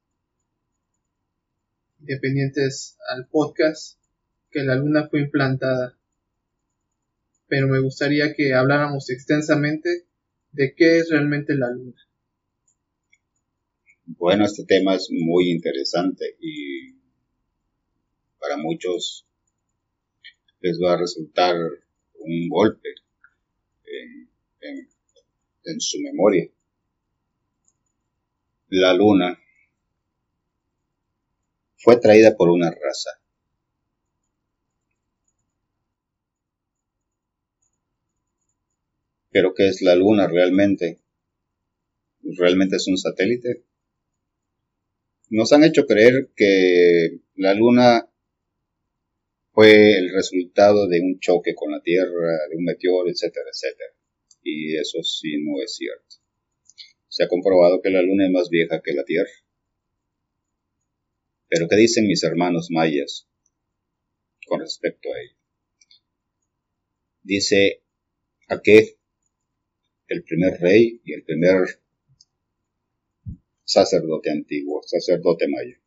independientes 2.00 2.98
al 3.10 3.28
podcast 3.28 4.00
que 4.50 4.64
la 4.64 4.76
luna 4.76 5.08
fue 5.10 5.22
implantada. 5.22 5.98
Pero 7.48 7.68
me 7.68 7.80
gustaría 7.80 8.34
que 8.34 8.54
habláramos 8.54 9.10
extensamente 9.10 10.06
de 10.52 10.74
qué 10.76 11.00
es 11.00 11.10
realmente 11.10 11.56
la 11.56 11.70
luna. 11.72 12.02
Bueno, 14.06 14.46
este 14.46 14.66
tema 14.66 14.96
es 14.96 15.10
muy 15.12 15.52
interesante 15.52 16.36
y 16.40 16.94
para 18.40 18.58
muchos 18.58 19.26
les 20.60 20.80
va 20.80 20.94
a 20.94 20.98
resultar 20.98 21.56
un 21.56 22.50
golpe 22.50 22.90
en, 24.62 25.82
su 25.82 26.00
memoria. 26.00 26.50
La 28.70 28.94
luna 28.94 29.38
fue 31.78 32.00
traída 32.00 32.36
por 32.36 32.50
una 32.50 32.70
raza. 32.70 33.22
Pero 39.32 39.54
¿qué 39.54 39.70
es 39.70 39.82
la 39.82 39.96
Luna 39.96 40.28
realmente? 40.28 41.00
¿Realmente 42.22 42.76
es 42.76 42.88
un 42.88 42.98
satélite? 42.98 43.64
Nos 45.30 45.54
han 45.54 45.64
hecho 45.64 45.86
creer 45.86 46.32
que 46.36 47.22
la 47.36 47.54
Luna 47.54 48.11
fue 49.62 49.96
el 49.96 50.12
resultado 50.12 50.88
de 50.88 51.02
un 51.02 51.20
choque 51.20 51.54
con 51.54 51.72
la 51.72 51.84
Tierra, 51.84 52.48
de 52.50 52.58
un 52.58 52.64
meteoro, 52.64 53.08
etcétera, 53.08 53.46
etcétera. 53.52 53.94
Y 54.42 54.76
eso 54.76 55.04
sí 55.04 55.38
no 55.44 55.62
es 55.62 55.76
cierto. 55.76 56.16
Se 57.08 57.24
ha 57.24 57.28
comprobado 57.28 57.80
que 57.80 57.92
la 57.92 58.02
Luna 58.02 58.26
es 58.26 58.32
más 58.32 58.50
vieja 58.50 58.82
que 58.84 58.94
la 58.94 59.04
Tierra. 59.04 59.30
Pero 61.48 61.68
¿qué 61.70 61.76
dicen 61.76 62.08
mis 62.08 62.24
hermanos 62.24 62.70
mayas 62.72 63.28
con 64.48 64.62
respecto 64.62 65.14
a 65.14 65.22
ello? 65.22 65.38
Dice 67.22 67.84
Aqué, 68.48 68.98
el 70.08 70.24
primer 70.24 70.60
rey 70.60 71.02
y 71.06 71.14
el 71.14 71.24
primer 71.24 71.68
sacerdote 73.64 74.32
antiguo, 74.32 74.82
sacerdote 74.84 75.48
maya. 75.48 75.81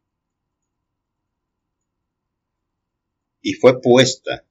Y 3.47 3.53
fue 3.53 3.79
puesta 3.83 4.49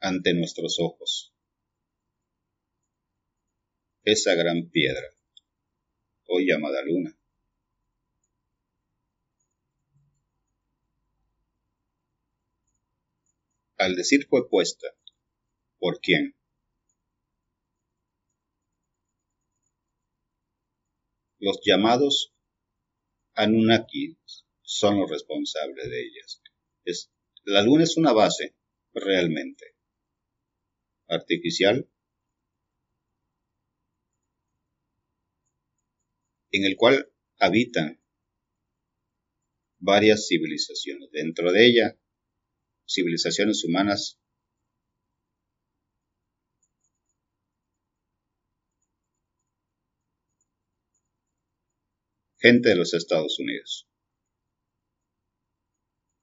ante 0.00 0.34
nuestros 0.34 0.78
ojos 0.78 1.32
esa 4.02 4.34
gran 4.34 4.68
piedra 4.68 5.08
hoy 6.26 6.46
llamada 6.46 6.82
luna. 6.84 7.18
Al 13.78 13.96
decir 13.96 14.26
fue 14.28 14.46
puesta, 14.46 14.88
¿por 15.78 16.00
quién? 16.00 16.36
Los 21.38 21.60
llamados 21.64 22.34
Anunnaki 23.32 24.18
son 24.62 24.98
los 24.98 25.10
responsables 25.10 25.90
de 25.90 26.00
ellas. 26.00 26.42
Es, 26.84 27.12
la 27.44 27.62
luna 27.62 27.84
es 27.84 27.96
una 27.96 28.12
base, 28.12 28.56
realmente, 28.94 29.76
artificial, 31.08 31.88
en 36.50 36.64
el 36.64 36.76
cual 36.76 37.10
habitan 37.38 38.02
varias 39.78 40.28
civilizaciones. 40.28 41.10
Dentro 41.10 41.50
de 41.52 41.66
ella, 41.66 41.98
civilizaciones 42.86 43.64
humanas 43.64 44.22
gente 52.42 52.70
de 52.70 52.76
los 52.76 52.92
Estados 52.92 53.38
Unidos. 53.38 53.88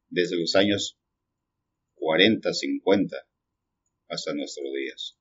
Desde 0.09 0.39
los 0.39 0.55
años 0.55 0.97
40, 1.95 2.53
50 2.53 3.17
hasta 4.07 4.33
nuestros 4.33 4.73
días. 4.73 5.17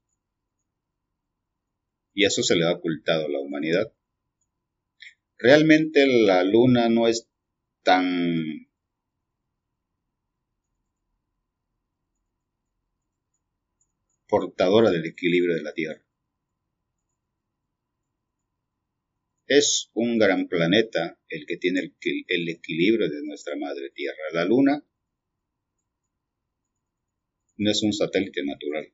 Y 2.14 2.24
eso 2.24 2.42
se 2.42 2.56
le 2.56 2.66
ha 2.66 2.72
ocultado 2.72 3.26
a 3.26 3.28
la 3.28 3.40
humanidad 3.40 3.92
realmente 5.38 6.04
la 6.06 6.42
luna 6.42 6.88
no 6.88 7.06
es 7.06 7.28
tan 7.82 8.66
portadora 14.28 14.90
del 14.90 15.06
equilibrio 15.06 15.54
de 15.54 15.62
la 15.62 15.72
Tierra. 15.72 16.07
Es 19.48 19.90
un 19.94 20.18
gran 20.18 20.46
planeta 20.46 21.18
el 21.30 21.46
que 21.46 21.56
tiene 21.56 21.80
el, 21.80 22.48
equilibrio 22.50 23.08
de 23.08 23.22
nuestra 23.24 23.56
madre 23.56 23.88
Tierra. 23.94 24.18
La 24.34 24.44
Luna 24.44 24.86
no 27.56 27.70
es 27.70 27.82
un 27.82 27.94
satélite 27.94 28.44
natural. 28.44 28.92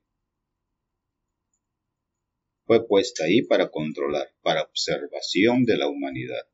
Fue 2.63 2.87
puesta 2.87 3.25
ahí 3.25 3.41
para 3.41 3.69
controlar, 3.69 4.33
para 4.43 4.63
observación 4.63 5.65
de 5.65 5.77
la 5.77 5.89
humanidad. 5.89 6.47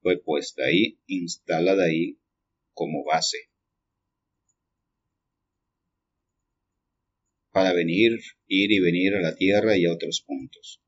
fue 0.00 0.22
puesta 0.22 0.62
ahí, 0.64 1.00
instalada 1.08 1.86
ahí 1.86 2.20
como 2.74 3.04
base. 3.04 3.38
Para 7.50 7.72
venir, 7.72 8.12
ir 8.46 8.70
y 8.70 8.78
venir 8.78 9.16
a 9.16 9.20
la 9.20 9.34
Tierra 9.34 9.76
y 9.76 9.84
a 9.84 9.92
otros 9.92 10.22
puntos. 10.24 10.80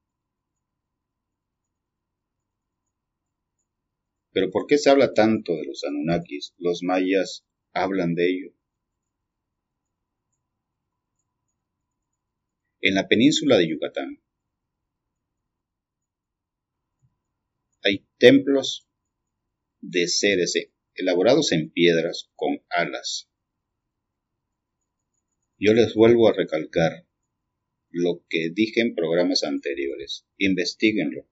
Pero 4.32 4.50
¿por 4.50 4.66
qué 4.66 4.78
se 4.78 4.90
habla 4.90 5.12
tanto 5.12 5.54
de 5.54 5.64
los 5.66 5.84
Anunnakis? 5.84 6.54
Los 6.58 6.82
mayas 6.82 7.44
hablan 7.72 8.14
de 8.14 8.30
ello. 8.30 8.54
En 12.80 12.94
la 12.94 13.06
península 13.06 13.58
de 13.58 13.68
Yucatán 13.68 14.22
hay 17.84 18.06
templos 18.18 18.88
de 19.80 20.08
seres 20.08 20.54
elaborados 20.94 21.52
en 21.52 21.70
piedras 21.70 22.30
con 22.34 22.62
alas. 22.70 23.28
Yo 25.58 25.74
les 25.74 25.94
vuelvo 25.94 26.28
a 26.28 26.32
recalcar 26.32 27.06
lo 27.90 28.24
que 28.28 28.50
dije 28.52 28.80
en 28.80 28.94
programas 28.94 29.44
anteriores. 29.44 30.26
Investíguenlo. 30.38 31.28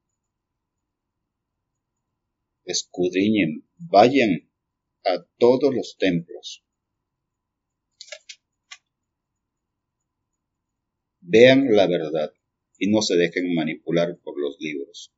Escudriñen, 2.70 3.68
vayan 3.78 4.48
a 5.04 5.26
todos 5.38 5.74
los 5.74 5.96
templos. 5.98 6.64
Vean 11.20 11.66
la 11.74 11.88
verdad 11.88 12.32
y 12.78 12.90
no 12.90 13.02
se 13.02 13.16
dejen 13.16 13.54
manipular 13.54 14.18
por 14.22 14.40
los 14.40 14.56
libros, 14.60 15.12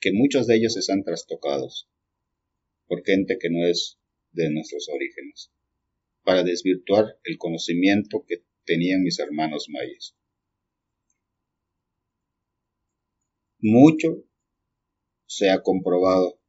que 0.00 0.12
muchos 0.12 0.46
de 0.46 0.56
ellos 0.56 0.76
están 0.76 1.04
trastocados 1.04 1.88
por 2.86 3.04
gente 3.04 3.38
que 3.40 3.50
no 3.50 3.64
es 3.66 3.98
de 4.32 4.50
nuestros 4.50 4.88
orígenes, 4.88 5.52
para 6.24 6.42
desvirtuar 6.42 7.18
el 7.22 7.38
conocimiento 7.38 8.24
que 8.26 8.44
tenían 8.64 9.02
mis 9.02 9.20
hermanos 9.20 9.66
mayas. 9.68 10.16
Mucho 13.60 14.24
se 15.26 15.50
ha 15.50 15.62
comprobado 15.62 16.39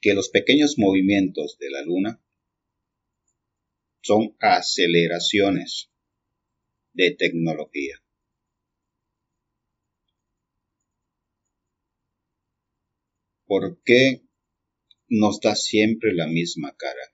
que 0.00 0.14
los 0.14 0.30
pequeños 0.30 0.76
movimientos 0.78 1.58
de 1.58 1.70
la 1.70 1.82
luna 1.82 2.22
son 4.02 4.34
aceleraciones 4.40 5.90
de 6.92 7.14
tecnología. 7.14 8.02
¿Por 13.46 13.82
qué 13.84 14.22
nos 15.08 15.40
da 15.40 15.54
siempre 15.54 16.14
la 16.14 16.26
misma 16.26 16.74
cara? 16.76 17.12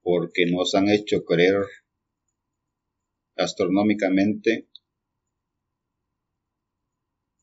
Porque 0.00 0.46
nos 0.46 0.74
han 0.74 0.88
hecho 0.88 1.24
creer 1.24 1.64
astronómicamente 3.36 4.68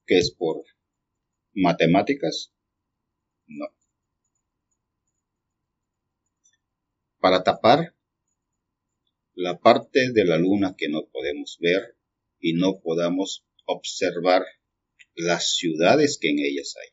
que 0.08 0.18
es 0.18 0.32
por 0.32 0.64
matemáticas. 1.56 2.54
No. 3.48 3.66
Para 7.20 7.44
tapar 7.44 7.96
la 9.34 9.60
parte 9.60 10.12
de 10.14 10.26
la 10.26 10.38
luna 10.38 10.76
que 10.78 10.90
no 10.90 11.08
podemos 11.12 11.58
ver 11.60 11.98
y 12.40 12.54
no 12.54 12.80
podamos 12.82 13.46
observar 13.66 14.46
las 15.16 15.56
ciudades 15.56 16.18
que 16.20 16.30
en 16.30 16.40
ellas 16.40 16.76
hay. 16.82 16.90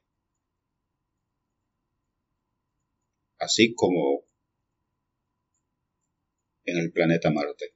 Así 3.38 3.74
como 3.74 4.24
en 6.64 6.78
el 6.78 6.92
planeta 6.92 7.30
Marte. 7.30 7.74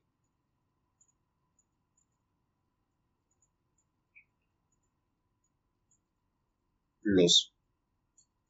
Los 7.09 7.54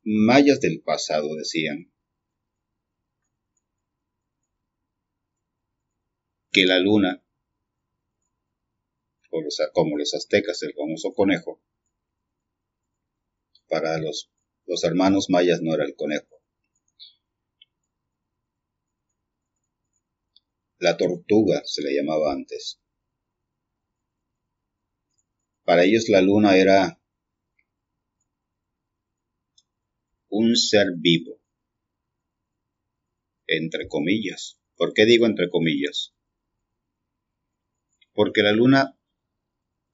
mayas 0.03 0.61
del 0.61 0.81
pasado 0.83 1.29
decían 1.37 1.93
que 6.51 6.65
la 6.65 6.79
luna, 6.79 7.23
o 9.31 9.43
como 9.75 9.99
los 9.99 10.15
aztecas 10.15 10.63
el 10.63 10.73
famoso 10.73 11.13
conejo, 11.13 11.63
para 13.69 13.99
los, 13.99 14.33
los 14.65 14.83
hermanos 14.85 15.27
mayas 15.29 15.61
no 15.61 15.75
era 15.75 15.85
el 15.85 15.95
conejo. 15.95 16.41
La 20.79 20.97
tortuga 20.97 21.61
se 21.67 21.83
le 21.83 21.95
llamaba 21.95 22.33
antes. 22.33 22.81
Para 25.65 25.85
ellos 25.85 26.09
la 26.09 26.23
luna 26.23 26.57
era 26.57 26.99
un 30.37 30.57
ser 30.57 30.89
vivo. 30.97 31.41
Entre 33.47 33.89
comillas. 33.89 34.61
¿Por 34.77 34.93
qué 34.93 35.05
digo 35.05 35.27
entre 35.27 35.49
comillas? 35.49 36.15
Porque 38.13 38.43
la 38.43 38.53
luna, 38.53 38.99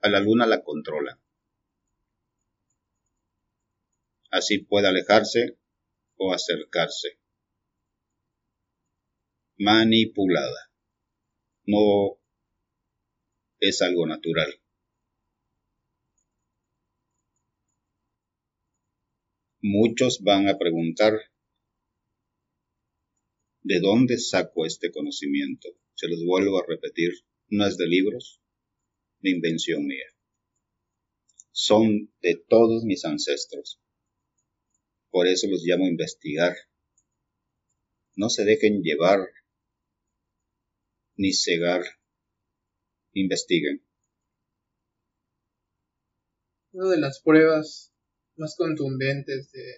a 0.01 0.09
la 0.09 0.21
luna 0.21 0.47
la 0.47 0.63
controla. 0.63 1.23
así 4.33 4.59
puede 4.59 4.89
alejarse 4.89 5.59
o 6.17 6.33
acercarse. 6.33 7.21
Manipulada. 9.59 10.73
No 11.67 12.19
es 13.61 13.81
algo 13.83 14.07
natural. 14.07 14.62
Muchos 19.65 20.23
van 20.25 20.49
a 20.49 20.59
preguntar, 20.59 21.13
¿de 23.63 23.79
dónde 23.79 24.19
saco 24.19 24.67
este 24.67 24.91
conocimiento? 24.91 25.69
Se 25.95 26.09
los 26.09 26.25
vuelvo 26.27 26.59
a 26.59 26.67
repetir, 26.67 27.13
no 27.49 27.65
es 27.65 27.77
de 27.77 27.87
libros, 27.87 28.41
ni 29.21 29.31
invención 29.31 29.87
mía. 29.87 30.07
Son 31.53 32.13
de 32.23 32.43
todos 32.49 32.83
mis 32.83 33.05
ancestros. 33.05 33.81
Por 35.11 35.29
eso 35.29 35.47
los 35.47 35.63
llamo 35.63 35.87
investigar. 35.87 36.57
No 38.17 38.31
se 38.31 38.45
dejen 38.45 38.83
llevar 38.83 39.21
ni 41.15 41.33
cegar. 41.33 41.85
Investiguen. 43.13 43.87
Una 46.73 46.91
de 46.91 46.99
las 46.99 47.21
pruebas 47.23 47.92
más 48.37 48.57
contundentes 48.57 49.51
de 49.53 49.75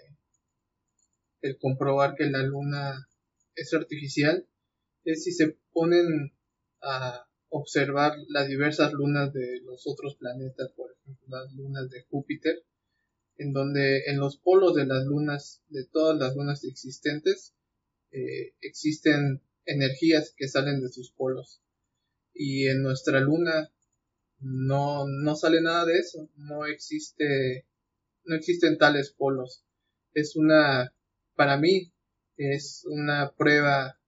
el 1.42 1.58
comprobar 1.58 2.14
que 2.14 2.24
la 2.26 2.42
luna 2.42 3.08
es 3.54 3.74
artificial 3.74 4.46
es 5.04 5.24
si 5.24 5.32
se 5.32 5.58
ponen 5.72 6.32
a 6.80 7.26
observar 7.50 8.16
las 8.28 8.48
diversas 8.48 8.92
lunas 8.92 9.32
de 9.32 9.60
los 9.62 9.86
otros 9.86 10.16
planetas, 10.16 10.70
por 10.72 10.90
ejemplo 10.90 11.26
las 11.28 11.52
lunas 11.54 11.90
de 11.90 12.02
Júpiter, 12.10 12.64
en 13.36 13.52
donde 13.52 14.04
en 14.06 14.18
los 14.18 14.38
polos 14.38 14.74
de 14.74 14.86
las 14.86 15.04
lunas, 15.04 15.62
de 15.68 15.84
todas 15.84 16.18
las 16.18 16.34
lunas 16.34 16.64
existentes, 16.64 17.54
eh, 18.10 18.54
existen 18.60 19.42
energías 19.66 20.34
que 20.36 20.48
salen 20.48 20.80
de 20.80 20.88
sus 20.88 21.10
polos. 21.10 21.60
Y 22.32 22.68
en 22.68 22.82
nuestra 22.82 23.20
luna 23.20 23.72
no, 24.40 25.06
no 25.06 25.36
sale 25.36 25.60
nada 25.62 25.84
de 25.84 25.98
eso, 25.98 26.28
no 26.36 26.66
existe, 26.66 27.66
no 28.24 28.36
existen 28.36 28.78
tales 28.78 29.12
polos. 29.12 29.64
Es 30.12 30.36
una, 30.36 30.94
para 31.34 31.56
mí, 31.56 31.92
es 32.36 32.84
una 32.86 33.32
prueba 33.36 33.98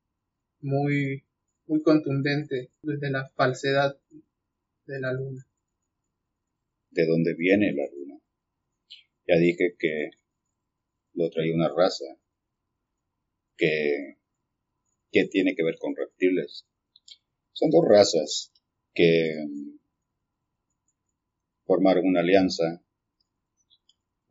muy, 0.60 1.24
muy 1.66 1.82
contundente 1.82 2.70
de 2.82 3.10
la 3.10 3.28
falsedad 3.30 3.98
de 4.86 5.00
la 5.00 5.12
luna. 5.12 5.46
¿De 6.90 7.06
dónde 7.06 7.34
viene 7.34 7.72
la 7.72 7.86
luna? 7.92 8.20
Ya 9.26 9.36
dije 9.36 9.76
que 9.78 10.10
lo 11.14 11.30
traía 11.30 11.54
una 11.54 11.68
raza 11.68 12.04
que, 13.56 14.18
que 15.10 15.26
tiene 15.26 15.54
que 15.56 15.64
ver 15.64 15.76
con 15.78 15.96
reptiles. 15.96 16.66
Son 17.52 17.70
dos 17.70 17.84
razas 17.88 18.52
que 18.94 19.46
formaron 21.64 22.06
una 22.06 22.20
alianza, 22.20 22.82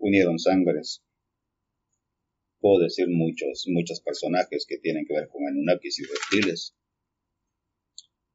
unieron 0.06 0.38
sangres. 0.38 1.04
Puedo 2.60 2.84
decir 2.84 3.08
muchos, 3.10 3.66
muchos 3.68 4.02
personajes 4.02 4.66
que 4.68 4.78
tienen 4.78 5.06
que 5.06 5.14
ver 5.14 5.28
con 5.30 5.48
Anunnakis 5.48 6.00
y 6.00 6.04
reptiles. 6.04 6.76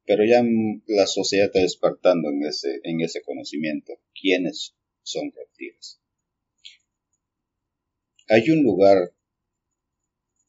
Pero 0.05 0.25
ya 0.25 0.43
la 0.87 1.07
sociedad 1.07 1.47
está 1.47 1.61
despertando 1.61 2.31
en 2.31 2.45
ese, 2.45 2.81
en 2.83 3.01
ese 3.01 3.23
conocimiento. 3.23 3.93
¿Quiénes 4.21 4.75
son 5.03 5.31
reptiles? 5.33 6.01
Hay 8.29 8.51
un 8.51 8.65
lugar 8.65 9.15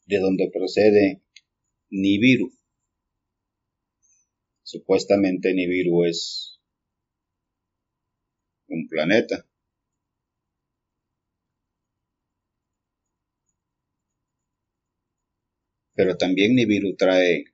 de 0.06 0.18
donde 0.18 0.50
procede 0.52 1.22
Nibiru. 1.90 2.52
Supuestamente 4.64 5.54
Nibiru 5.54 6.04
es 6.04 6.60
un 8.68 8.88
planeta. 8.88 9.46
Pero 15.94 16.16
también 16.16 16.54
Nibiru 16.54 16.96
trae 16.96 17.44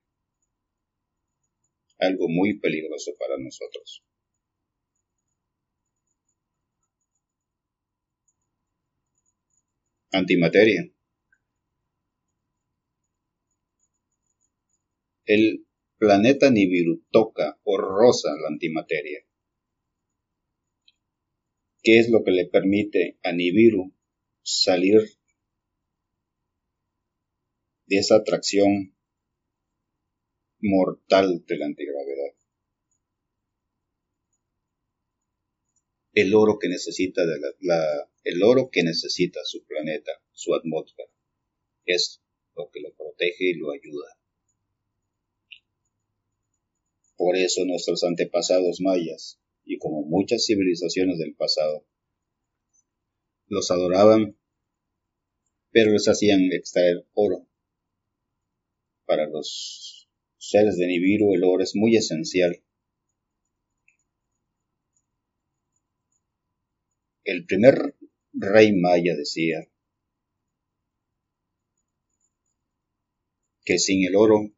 algo 1.98 2.28
muy 2.28 2.58
peligroso 2.58 3.12
para 3.18 3.36
nosotros. 3.38 4.04
Antimateria. 10.12 10.90
El 15.26 15.66
planeta 15.98 16.50
Nibiru 16.50 17.04
toca 17.10 17.58
o 17.64 17.76
roza 17.76 18.30
la 18.40 18.48
antimateria. 18.48 19.20
¿Qué 21.82 21.98
es 21.98 22.08
lo 22.08 22.24
que 22.24 22.30
le 22.30 22.46
permite 22.46 23.18
a 23.22 23.32
Nibiru 23.32 23.92
salir 24.42 25.17
de 27.88 27.96
esa 27.96 28.16
atracción 28.16 28.94
mortal 30.60 31.44
de 31.46 31.58
la 31.58 31.66
antigravedad. 31.66 32.34
El 36.12 36.34
oro 36.34 36.58
que 36.58 36.68
necesita 36.68 37.24
de 37.24 37.38
la, 37.60 38.10
el 38.24 38.42
oro 38.42 38.70
que 38.70 38.82
necesita 38.82 39.40
su 39.44 39.64
planeta, 39.64 40.12
su 40.32 40.54
atmósfera, 40.54 41.08
es 41.86 42.20
lo 42.56 42.70
que 42.70 42.80
lo 42.80 42.92
protege 42.94 43.50
y 43.50 43.54
lo 43.54 43.70
ayuda. 43.70 44.18
Por 47.16 47.36
eso 47.36 47.64
nuestros 47.64 48.04
antepasados 48.04 48.80
mayas, 48.80 49.40
y 49.64 49.78
como 49.78 50.02
muchas 50.02 50.44
civilizaciones 50.44 51.18
del 51.18 51.34
pasado, 51.34 51.86
los 53.46 53.70
adoraban, 53.70 54.36
pero 55.70 55.92
les 55.92 56.06
hacían 56.06 56.52
extraer 56.52 57.06
oro 57.14 57.47
para 59.08 59.26
los 59.26 60.06
seres 60.36 60.76
de 60.76 60.86
Nibiru 60.86 61.34
el 61.34 61.42
oro 61.42 61.64
es 61.64 61.74
muy 61.74 61.96
esencial. 61.96 62.62
El 67.24 67.46
primer 67.46 67.96
rey 68.34 68.72
maya 68.72 69.14
decía 69.16 69.66
que 73.64 73.78
sin 73.78 74.06
el 74.06 74.14
oro 74.14 74.54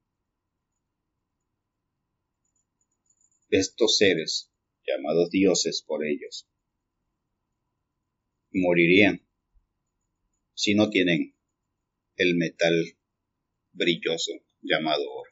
estos 3.50 3.98
seres, 3.98 4.52
llamados 4.84 5.30
dioses 5.30 5.84
por 5.86 6.04
ellos, 6.04 6.48
morirían 8.52 9.24
si 10.54 10.74
no 10.74 10.90
tienen 10.90 11.36
el 12.16 12.36
metal 12.36 12.99
brilloso 13.80 14.32
llamado 14.60 15.02
oro. 15.10 15.30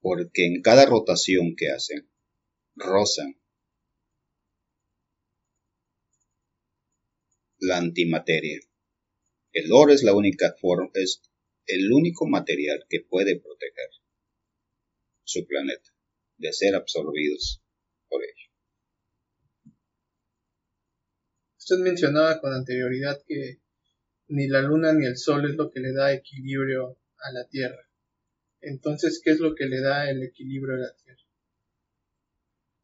Porque 0.00 0.46
en 0.46 0.62
cada 0.62 0.86
rotación 0.86 1.56
que 1.56 1.70
hacen, 1.70 2.08
rozan 2.76 3.40
la 7.58 7.78
antimateria. 7.78 8.60
El 9.52 9.72
oro 9.72 9.92
es 9.92 10.02
la 10.02 10.14
única 10.14 10.54
forma, 10.60 10.90
es 10.94 11.22
el 11.66 11.90
único 11.92 12.26
material 12.26 12.84
que 12.88 13.00
puede 13.00 13.40
proteger 13.40 13.90
su 15.24 15.46
planeta 15.46 15.90
de 16.36 16.52
ser 16.52 16.74
absorbidos 16.74 17.62
por 18.08 18.22
ello. 18.22 18.50
Usted 21.58 21.76
mencionaba 21.78 22.40
con 22.40 22.52
anterioridad 22.52 23.22
que 23.26 23.63
ni 24.28 24.48
la 24.48 24.62
luna 24.62 24.92
ni 24.92 25.06
el 25.06 25.16
sol 25.16 25.48
es 25.48 25.56
lo 25.56 25.70
que 25.70 25.80
le 25.80 25.92
da 25.92 26.12
equilibrio 26.12 26.98
a 27.18 27.32
la 27.32 27.46
Tierra. 27.48 27.88
Entonces, 28.60 29.20
¿qué 29.22 29.30
es 29.30 29.40
lo 29.40 29.54
que 29.54 29.66
le 29.66 29.80
da 29.80 30.10
el 30.10 30.22
equilibrio 30.22 30.74
a 30.74 30.78
la 30.78 30.94
Tierra? 30.94 31.20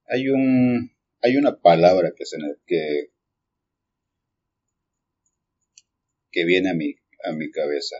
Hay 0.07 0.28
un 0.28 0.91
hay 1.22 1.36
una 1.36 1.61
palabra 1.61 2.12
que 2.16 2.26
se 2.26 2.36
que 2.66 3.12
que 6.30 6.45
viene 6.45 6.70
a 6.70 6.74
mi 6.74 6.95
a 7.24 7.32
mi 7.32 7.51
cabeza 7.51 7.97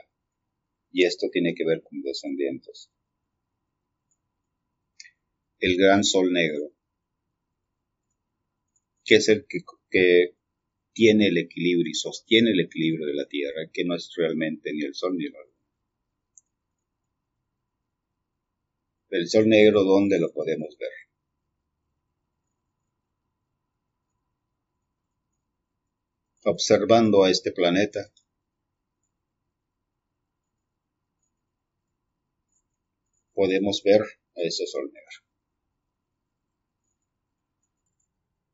y 0.93 1.05
esto 1.05 1.29
tiene 1.33 1.55
que 1.55 1.65
ver 1.65 1.83
con 1.83 2.03
descendientes. 2.03 2.91
El 5.59 5.77
gran 5.77 6.05
sol 6.05 6.33
negro, 6.33 6.73
que 9.05 9.17
es 9.17 9.29
el 9.29 9.47
que, 9.47 9.59
que 9.91 10.37
tiene 10.93 11.29
el 11.29 11.39
equilibrio 11.39 11.91
y 11.91 11.95
sostiene 11.95 12.51
el 12.51 12.61
equilibrio 12.61 13.07
de 13.07 13.15
la 13.15 13.27
Tierra, 13.27 13.69
que 13.73 13.85
no 13.85 13.95
es 13.95 14.13
realmente 14.17 14.73
ni 14.73 14.83
el 14.85 14.95
Sol 14.95 15.17
ni 15.17 15.29
la 15.29 15.39
Luna. 15.41 15.51
El 19.11 19.29
Sol 19.29 19.49
negro, 19.49 19.83
¿dónde 19.85 20.19
lo 20.21 20.33
podemos 20.33 20.77
ver? 20.79 20.91
Observando 26.45 27.25
a 27.25 27.31
este 27.31 27.53
planeta, 27.53 28.01
podemos 33.35 33.83
ver 33.85 34.01
a 34.03 34.41
ese 34.43 34.67
Sol 34.67 34.91
negro. 34.93 35.30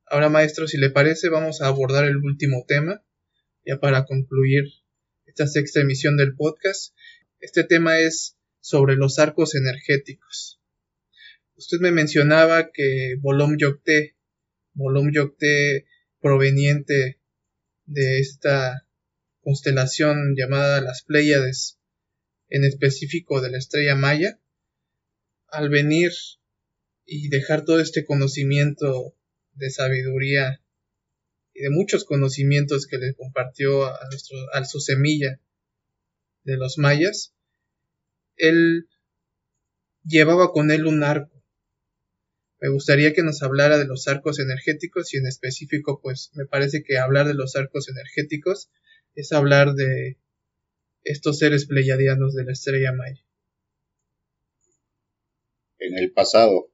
Ahora, 0.08 0.28
maestro, 0.28 0.68
si 0.68 0.78
le 0.78 0.90
parece, 0.90 1.30
vamos 1.30 1.60
a 1.60 1.66
abordar 1.66 2.04
el 2.04 2.18
último 2.18 2.64
tema, 2.68 3.04
ya 3.64 3.80
para 3.80 4.04
concluir 4.04 4.62
esta 5.24 5.48
sexta 5.48 5.80
emisión 5.80 6.16
del 6.16 6.36
podcast. 6.36 6.94
Este 7.40 7.64
tema 7.64 7.98
es 7.98 8.38
sobre 8.60 8.94
los 8.94 9.18
arcos 9.18 9.56
energéticos. 9.56 10.60
Usted 11.56 11.78
me 11.80 11.90
mencionaba 11.90 12.70
que 12.72 13.16
Bolom 13.18 13.56
Yokte, 13.58 14.16
Bolom 14.74 15.10
Yokte 15.10 15.86
proveniente 16.20 17.20
de 17.86 18.20
esta 18.20 18.86
constelación 19.40 20.36
llamada 20.36 20.80
las 20.82 21.02
Pléyades, 21.02 21.80
en 22.48 22.62
específico 22.62 23.40
de 23.40 23.50
la 23.50 23.58
estrella 23.58 23.96
Maya, 23.96 24.38
al 25.48 25.68
venir 25.68 26.12
y 27.04 27.28
dejar 27.28 27.64
todo 27.64 27.80
este 27.80 28.04
conocimiento 28.04 29.16
de 29.56 29.70
sabiduría 29.70 30.62
y 31.52 31.62
de 31.62 31.70
muchos 31.70 32.04
conocimientos 32.04 32.86
que 32.86 32.98
le 32.98 33.14
compartió 33.14 33.86
a, 33.86 33.98
nuestro, 34.10 34.38
a 34.52 34.64
su 34.64 34.80
semilla 34.80 35.40
de 36.44 36.56
los 36.56 36.78
mayas, 36.78 37.34
él 38.36 38.88
llevaba 40.04 40.52
con 40.52 40.70
él 40.70 40.86
un 40.86 41.02
arco. 41.02 41.42
Me 42.60 42.68
gustaría 42.68 43.12
que 43.12 43.22
nos 43.22 43.42
hablara 43.42 43.78
de 43.78 43.86
los 43.86 44.08
arcos 44.08 44.38
energéticos 44.38 45.12
y 45.12 45.18
en 45.18 45.26
específico, 45.26 46.00
pues 46.00 46.30
me 46.34 46.46
parece 46.46 46.82
que 46.82 46.98
hablar 46.98 47.26
de 47.26 47.34
los 47.34 47.56
arcos 47.56 47.88
energéticos 47.88 48.70
es 49.14 49.32
hablar 49.32 49.74
de 49.74 50.18
estos 51.02 51.38
seres 51.38 51.66
pleyadianos 51.66 52.34
de 52.34 52.44
la 52.44 52.52
estrella 52.52 52.92
maya. 52.92 53.22
En 55.78 55.98
el 55.98 56.12
pasado, 56.12 56.70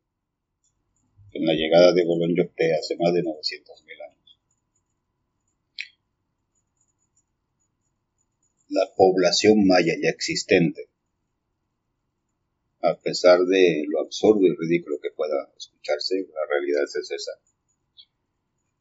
en 1.33 1.47
la 1.47 1.55
llegada 1.55 1.93
de 1.93 2.05
Bolón 2.05 2.35
hace 2.79 2.97
más 2.97 3.13
de 3.15 3.23
900.000 3.23 4.03
años. 4.09 4.39
La 8.69 8.93
población 8.97 9.67
maya 9.67 9.95
ya 10.01 10.11
existente, 10.11 10.89
a 12.81 12.99
pesar 12.99 13.41
de 13.41 13.85
lo 13.89 14.01
absurdo 14.01 14.41
y 14.43 14.57
ridículo 14.57 14.99
que 15.01 15.11
pueda 15.11 15.53
escucharse, 15.57 16.17
la 16.17 16.47
realidad 16.51 16.85
es 16.85 17.11
esa, 17.11 17.33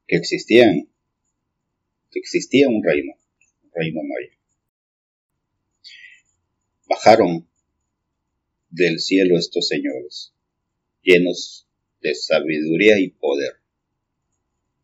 que 0.08 0.18
existían, 0.18 0.90
que 2.10 2.20
existía 2.20 2.68
un 2.68 2.84
reino, 2.84 3.14
un 3.64 3.72
reino 3.74 4.02
maya. 4.04 4.38
Bajaron 6.88 7.48
del 8.70 9.00
cielo 9.00 9.38
estos 9.38 9.68
señores, 9.68 10.34
llenos 11.02 11.68
de 12.02 12.16
sabiduría 12.16 13.00
y 13.00 13.10
poder. 13.10 13.54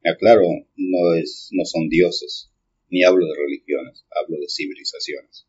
Aclaro, 0.06 0.48
no, 0.76 1.16
es, 1.16 1.50
no 1.52 1.66
son 1.66 1.90
dioses, 1.90 2.50
ni 2.90 3.04
hablo 3.04 3.26
de 3.26 3.36
religiones, 3.36 4.06
hablo 4.12 4.38
de 4.40 4.48
civilizaciones. 4.48 5.48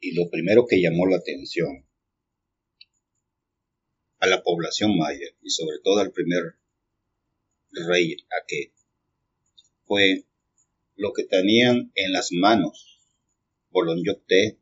Y 0.00 0.14
lo 0.14 0.28
primero 0.30 0.66
que 0.66 0.80
llamó 0.80 1.06
la 1.06 1.16
atención 1.18 1.86
a 4.18 4.26
la 4.26 4.42
población 4.42 4.96
maya 4.96 5.26
y 5.42 5.50
sobre 5.50 5.78
todo 5.84 6.00
al 6.00 6.12
primer 6.12 6.42
rey 7.86 8.16
Ake 8.40 8.72
fue 9.84 10.24
lo 10.96 11.12
que 11.12 11.24
tenían 11.24 11.92
en 11.94 12.12
las 12.12 12.32
manos 12.32 13.00
Bolonyocte 13.70 14.58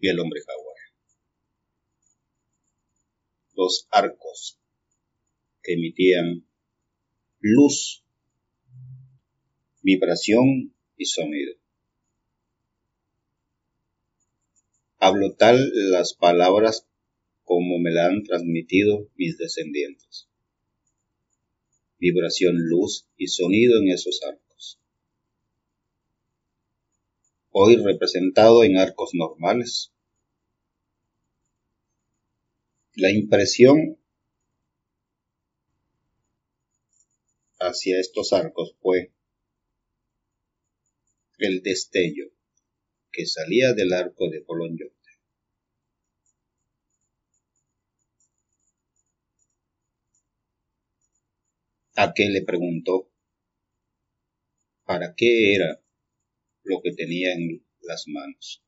y 0.00 0.08
el 0.08 0.18
hombre 0.18 0.40
jaguar. 0.44 0.67
Dos 3.58 3.88
arcos 3.90 4.56
que 5.64 5.72
emitían 5.72 6.46
luz, 7.40 8.04
vibración 9.82 10.76
y 10.96 11.06
sonido. 11.06 11.54
Hablo 15.00 15.34
tal 15.34 15.58
las 15.90 16.14
palabras 16.14 16.86
como 17.42 17.80
me 17.80 17.90
la 17.90 18.06
han 18.06 18.22
transmitido 18.22 19.10
mis 19.16 19.36
descendientes. 19.38 20.28
Vibración, 21.98 22.54
luz 22.56 23.08
y 23.16 23.26
sonido 23.26 23.80
en 23.80 23.88
esos 23.88 24.22
arcos. 24.22 24.78
Hoy 27.50 27.74
representado 27.74 28.62
en 28.62 28.78
arcos 28.78 29.10
normales. 29.14 29.92
La 33.00 33.12
impresión 33.12 33.96
hacia 37.60 38.00
estos 38.00 38.32
arcos 38.32 38.74
fue 38.80 39.12
el 41.38 41.62
destello 41.62 42.32
que 43.12 43.24
salía 43.24 43.72
del 43.72 43.92
arco 43.92 44.28
de 44.28 44.40
Polonio 44.40 44.92
a 51.94 52.12
qué 52.12 52.28
le 52.30 52.42
preguntó 52.42 53.12
para 54.84 55.14
qué 55.14 55.54
era 55.54 55.80
lo 56.64 56.80
que 56.82 56.90
tenía 56.94 57.32
en 57.32 57.64
las 57.80 58.08
manos. 58.08 58.67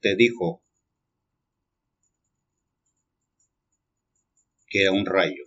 Te 0.00 0.16
dijo 0.16 0.62
que 4.68 4.82
era 4.82 4.92
un 4.92 5.04
rayo. 5.04 5.44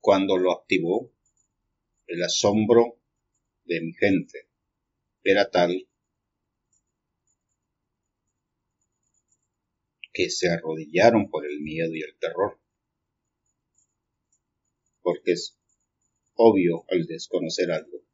Cuando 0.00 0.36
lo 0.36 0.52
activó, 0.52 1.12
el 2.06 2.22
asombro 2.22 3.00
de 3.64 3.80
mi 3.80 3.92
gente 3.94 4.48
era 5.24 5.50
tal 5.50 5.88
que 10.12 10.30
se 10.30 10.48
arrodillaron 10.48 11.28
por 11.28 11.44
el 11.44 11.60
miedo 11.60 11.94
y 11.94 12.02
el 12.02 12.16
terror. 12.18 12.60
Porque 15.02 15.32
es 15.32 15.58
obvio 16.34 16.84
al 16.88 17.06
desconocer 17.06 17.70
algo. 17.70 18.05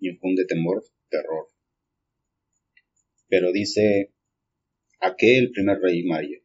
Infunde 0.00 0.44
temor, 0.46 0.84
terror. 1.08 1.48
Pero 3.28 3.52
dice 3.52 4.12
aquel 5.00 5.50
primer 5.52 5.78
rey 5.80 6.04
Maya 6.04 6.38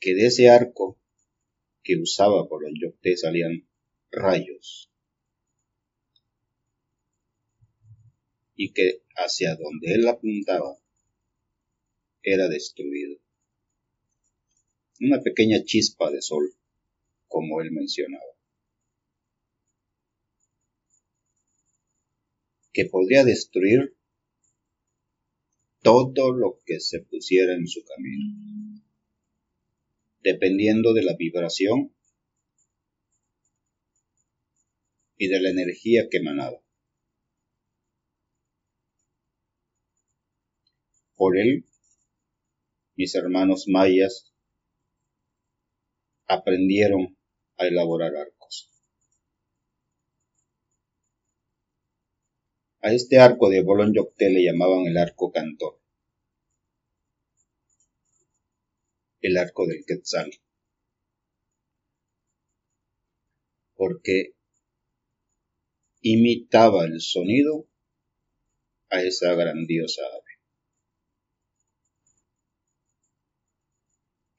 que 0.00 0.14
de 0.14 0.26
ese 0.26 0.48
arco 0.48 0.98
que 1.82 1.96
usaba 1.96 2.48
por 2.48 2.62
los 2.62 2.72
yocté 2.80 3.16
salían 3.16 3.68
rayos 4.10 4.90
y 8.54 8.72
que 8.72 9.02
hacia 9.16 9.56
donde 9.56 9.94
él 9.94 10.06
apuntaba 10.08 10.78
era 12.22 12.48
destruido. 12.48 13.18
Una 15.00 15.20
pequeña 15.20 15.62
chispa 15.64 16.10
de 16.10 16.20
sol, 16.20 16.52
como 17.28 17.60
él 17.60 17.70
mencionaba, 17.70 18.37
que 22.78 22.84
podría 22.84 23.24
destruir 23.24 23.96
todo 25.82 26.32
lo 26.32 26.60
que 26.64 26.78
se 26.78 27.00
pusiera 27.00 27.54
en 27.54 27.66
su 27.66 27.82
camino, 27.84 28.84
dependiendo 30.20 30.94
de 30.94 31.02
la 31.02 31.16
vibración 31.16 31.92
y 35.16 35.26
de 35.26 35.40
la 35.40 35.50
energía 35.50 36.06
que 36.08 36.18
emanaba. 36.18 36.62
Por 41.16 41.36
él, 41.36 41.64
mis 42.94 43.12
hermanos 43.16 43.64
mayas 43.66 44.32
aprendieron 46.28 47.18
a 47.56 47.66
elaborar 47.66 48.14
arcos. 48.14 48.37
A 52.80 52.92
este 52.92 53.18
arco 53.18 53.48
de 53.48 53.62
Bolón 53.62 53.92
le 53.92 54.44
llamaban 54.44 54.86
el 54.86 54.96
arco 54.96 55.30
cantor, 55.32 55.80
el 59.20 59.36
arco 59.36 59.66
del 59.66 59.84
Quetzal, 59.84 60.30
porque 63.74 64.34
imitaba 66.00 66.84
el 66.84 67.00
sonido 67.00 67.68
a 68.90 69.02
esa 69.02 69.34
grandiosa 69.34 70.02
ave. 70.02 70.28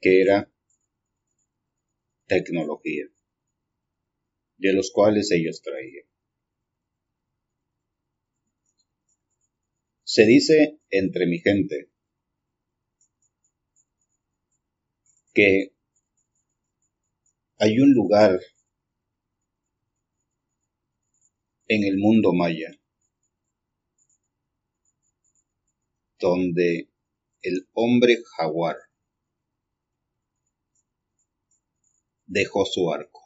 que 0.02 0.22
era 0.22 0.50
tecnología, 2.28 3.06
de 4.58 4.74
los 4.74 4.92
cuales 4.92 5.32
ellos 5.32 5.62
traían. 5.62 6.09
Se 10.20 10.26
dice 10.26 10.82
entre 10.90 11.28
mi 11.28 11.40
gente 11.40 11.90
que 15.34 15.72
hay 17.58 17.80
un 17.80 17.94
lugar 17.94 18.38
en 21.68 21.86
el 21.86 21.98
mundo 22.00 22.34
maya 22.34 22.70
donde 26.20 26.90
el 27.42 27.70
hombre 27.72 28.18
jaguar 28.36 28.76
dejó 32.26 32.66
su 32.66 32.92
arco. 32.92 33.22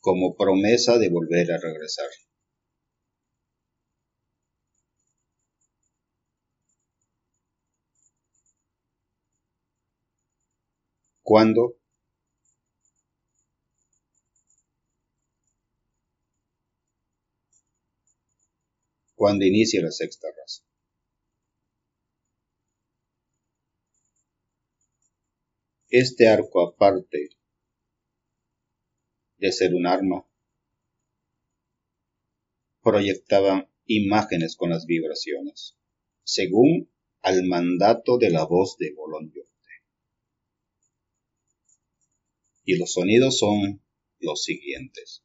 como 0.00 0.36
promesa 0.36 0.98
de 0.98 1.08
volver 1.10 1.50
a 1.50 1.58
regresar. 1.58 2.06
¿Cuándo? 11.28 11.76
Cuando 19.16 19.44
inicie 19.44 19.82
la 19.82 19.90
sexta 19.90 20.28
raza. 20.28 20.62
Este 25.88 26.28
arco, 26.28 26.62
aparte 26.62 27.30
de 29.38 29.50
ser 29.50 29.74
un 29.74 29.88
arma, 29.88 30.24
proyectaba 32.84 33.68
imágenes 33.86 34.54
con 34.54 34.70
las 34.70 34.86
vibraciones, 34.86 35.76
según 36.22 36.88
al 37.20 37.42
mandato 37.48 38.16
de 38.16 38.30
la 38.30 38.44
voz 38.44 38.76
de 38.78 38.94
Bologna. 38.94 39.42
Y 42.66 42.76
los 42.78 42.92
sonidos 42.92 43.38
son 43.38 43.80
los 44.18 44.42
siguientes. 44.42 45.22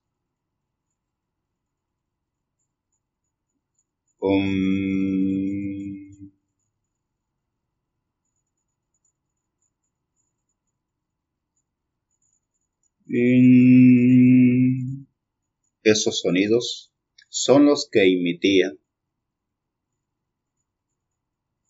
Esos 15.84 16.20
sonidos 16.22 16.94
son 17.28 17.66
los 17.66 17.90
que 17.92 18.04
emitía 18.04 18.72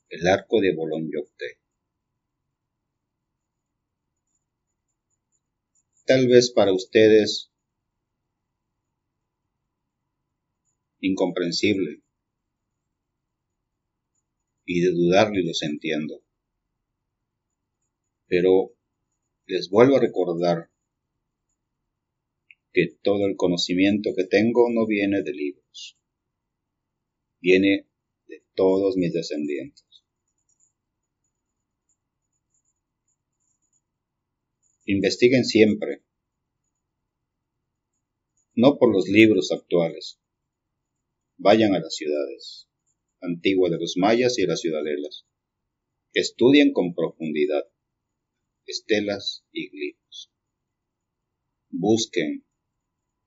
el 0.10 0.28
arco 0.28 0.60
de 0.60 0.76
Bolonyocte 0.76 1.61
tal 6.12 6.28
vez 6.28 6.52
para 6.52 6.74
ustedes 6.74 7.54
incomprensible 11.00 12.02
y 14.66 14.82
de 14.82 14.92
dudarle 14.92 15.42
los 15.46 15.64
entiendo. 15.64 16.22
Pero 18.28 18.76
les 19.46 19.70
vuelvo 19.70 19.96
a 19.96 20.02
recordar 20.02 20.70
que 22.74 22.88
todo 23.02 23.26
el 23.26 23.38
conocimiento 23.38 24.10
que 24.14 24.26
tengo 24.26 24.70
no 24.70 24.86
viene 24.86 25.24
de 25.24 25.32
libros, 25.32 25.98
viene 27.40 27.88
de 28.28 28.44
todos 28.54 28.98
mis 28.98 29.14
descendientes. 29.14 29.91
Investiguen 34.94 35.46
siempre, 35.46 36.04
no 38.56 38.78
por 38.78 38.94
los 38.94 39.08
libros 39.08 39.54
actuales, 39.54 40.20
vayan 41.38 41.74
a 41.76 41.80
las 41.80 41.96
ciudades, 41.96 42.68
antiguas 43.22 43.72
de 43.72 43.80
los 43.80 43.94
mayas 43.96 44.38
y 44.38 44.44
a 44.44 44.48
las 44.48 44.60
ciudadelas, 44.60 45.26
estudien 46.12 46.74
con 46.74 46.94
profundidad 46.94 47.72
estelas 48.66 49.46
y 49.54 49.70
glifos. 49.70 50.30
Busquen, 51.70 52.46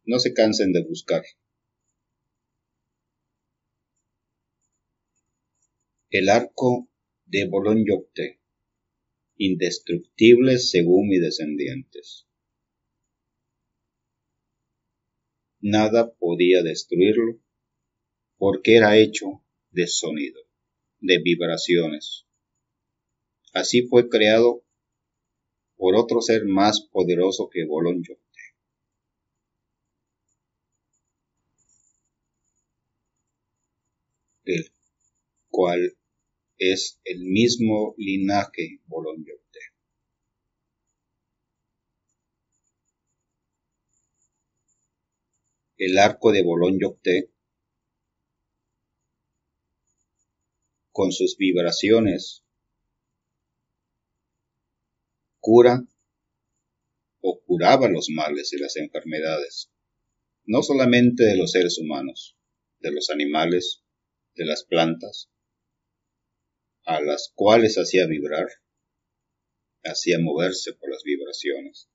no 0.04 0.18
se 0.18 0.34
cansen 0.34 0.70
de 0.72 0.84
buscar. 0.84 1.24
El 6.10 6.28
arco 6.28 6.90
de 7.24 7.48
Bolognocte, 7.48 8.43
indestructible 9.36 10.58
según 10.58 11.08
mis 11.08 11.20
descendientes. 11.20 12.26
Nada 15.60 16.14
podía 16.14 16.62
destruirlo 16.62 17.40
porque 18.36 18.76
era 18.76 18.98
hecho 18.98 19.42
de 19.70 19.86
sonido, 19.86 20.40
de 21.00 21.18
vibraciones. 21.22 22.26
Así 23.52 23.86
fue 23.86 24.08
creado 24.08 24.64
por 25.76 25.96
otro 25.96 26.20
ser 26.20 26.44
más 26.44 26.86
poderoso 26.90 27.48
que 27.50 27.64
Bolonjo, 27.64 28.14
el 34.44 34.70
cual 35.48 35.96
es 36.58 37.00
el 37.04 37.20
mismo 37.24 37.94
linaje 37.98 38.80
Bolonyote. 38.86 39.60
El 45.76 45.98
arco 45.98 46.32
de 46.32 46.42
Bolonyote, 46.42 47.30
con 50.92 51.10
sus 51.10 51.36
vibraciones 51.36 52.44
cura 55.40 55.84
o 57.20 57.40
curaba 57.44 57.88
los 57.88 58.08
males 58.08 58.52
y 58.52 58.58
las 58.58 58.76
enfermedades, 58.76 59.70
no 60.46 60.62
solamente 60.62 61.24
de 61.24 61.36
los 61.36 61.50
seres 61.50 61.78
humanos, 61.78 62.38
de 62.78 62.92
los 62.92 63.10
animales, 63.10 63.82
de 64.36 64.46
las 64.46 64.64
plantas, 64.64 65.28
a 66.84 67.00
las 67.00 67.32
cuales 67.34 67.76
hacía 67.76 68.06
vibrar, 68.06 68.46
hacía 69.84 70.18
moverse 70.18 70.74
por 70.74 70.90
las 70.90 71.02
vibraciones. 71.02 71.88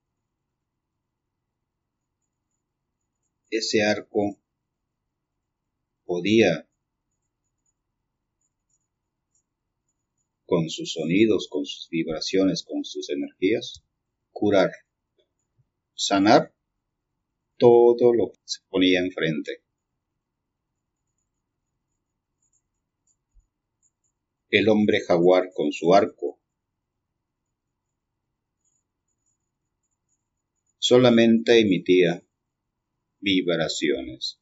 Ese 3.52 3.84
arco 3.84 4.40
podía 6.06 6.68
con 10.46 10.70
sus 10.70 10.94
sonidos, 10.94 11.48
con 11.50 11.66
sus 11.66 11.88
vibraciones, 11.90 12.64
con 12.64 12.84
sus 12.84 13.10
energías, 13.12 13.84
curar, 14.32 14.72
sanar 15.94 16.56
todo 17.58 18.14
lo 18.14 18.32
que 18.32 18.40
se 18.46 18.62
ponía 18.70 19.00
enfrente. 19.00 19.64
El 24.50 24.68
hombre 24.68 25.02
jaguar 25.02 25.52
con 25.54 25.72
su 25.72 25.94
arco. 25.94 26.40
Solamente 30.80 31.60
emitía 31.60 32.24
vibraciones. 33.20 34.42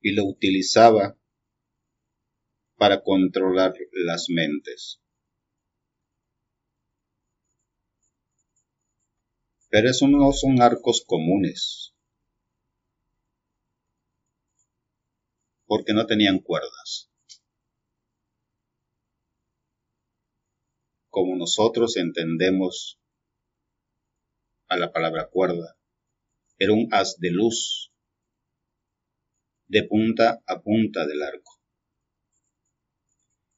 Y 0.00 0.12
lo 0.12 0.26
utilizaba 0.26 1.18
para 2.76 3.02
controlar 3.02 3.74
las 3.92 4.26
mentes. 4.28 5.00
Pero 9.70 9.90
esos 9.90 10.08
no 10.10 10.32
son 10.32 10.60
arcos 10.60 11.04
comunes, 11.06 11.94
porque 15.68 15.92
no 15.92 16.06
tenían 16.06 16.40
cuerdas. 16.40 17.12
Como 21.10 21.36
nosotros 21.36 21.96
entendemos 21.96 23.00
a 24.68 24.76
la 24.76 24.92
palabra 24.92 25.28
cuerda, 25.30 25.78
era 26.58 26.72
un 26.72 26.88
haz 26.92 27.18
de 27.20 27.30
luz 27.30 27.92
de 29.68 29.84
punta 29.84 30.42
a 30.46 30.62
punta 30.62 31.06
del 31.06 31.22
arco. 31.22 31.60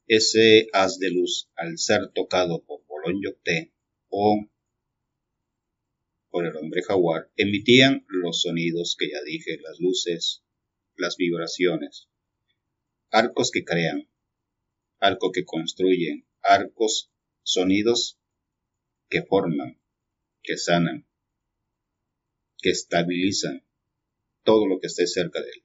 Ese 0.05 0.67
haz 0.73 0.99
de 0.99 1.09
luz, 1.09 1.49
al 1.55 1.77
ser 1.77 2.11
tocado 2.13 2.63
por 2.65 2.81
T 3.43 3.73
o 4.09 4.45
por 6.29 6.45
el 6.45 6.55
hombre 6.55 6.81
jaguar, 6.83 7.31
emitían 7.35 8.05
los 8.07 8.41
sonidos 8.41 8.95
que 8.97 9.09
ya 9.09 9.21
dije, 9.25 9.57
las 9.61 9.79
luces, 9.79 10.43
las 11.01 11.17
vibraciones, 11.17 12.07
arcos 13.09 13.51
que 13.51 13.65
crean, 13.65 14.07
arcos 14.99 15.31
que 15.33 15.43
construyen, 15.43 16.25
arcos, 16.41 17.11
sonidos 17.43 18.19
que 19.09 19.23
forman, 19.23 19.81
que 20.43 20.57
sanan, 20.57 21.05
que 22.59 22.69
estabilizan 22.69 23.65
todo 24.43 24.67
lo 24.67 24.79
que 24.79 24.87
esté 24.87 25.07
cerca 25.07 25.41
de 25.41 25.49
él. 25.49 25.63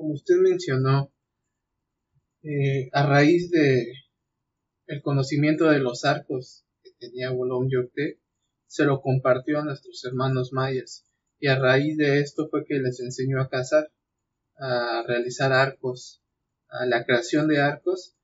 como 0.00 0.14
usted 0.14 0.36
mencionó, 0.36 1.12
eh, 2.42 2.88
a 2.92 3.06
raíz 3.06 3.50
de 3.50 3.92
el 4.86 5.02
conocimiento 5.02 5.66
de 5.66 5.78
los 5.78 6.06
arcos 6.06 6.64
que 6.82 6.90
tenía 6.98 7.30
Bolón 7.30 7.68
Yocte, 7.70 8.18
se 8.66 8.84
lo 8.84 9.02
compartió 9.02 9.58
a 9.58 9.64
nuestros 9.64 10.02
hermanos 10.06 10.52
mayas 10.52 11.04
y 11.40 11.48
a 11.48 11.58
raíz 11.58 11.96
de 11.96 12.20
esto 12.20 12.48
fue 12.48 12.64
que 12.64 12.78
les 12.78 13.00
enseñó 13.00 13.40
a 13.40 13.48
cazar, 13.48 13.92
a 14.56 15.02
realizar 15.06 15.52
arcos, 15.52 16.22
a 16.68 16.86
la 16.86 17.04
creación 17.04 17.48
de 17.48 17.60
arcos, 17.60 18.16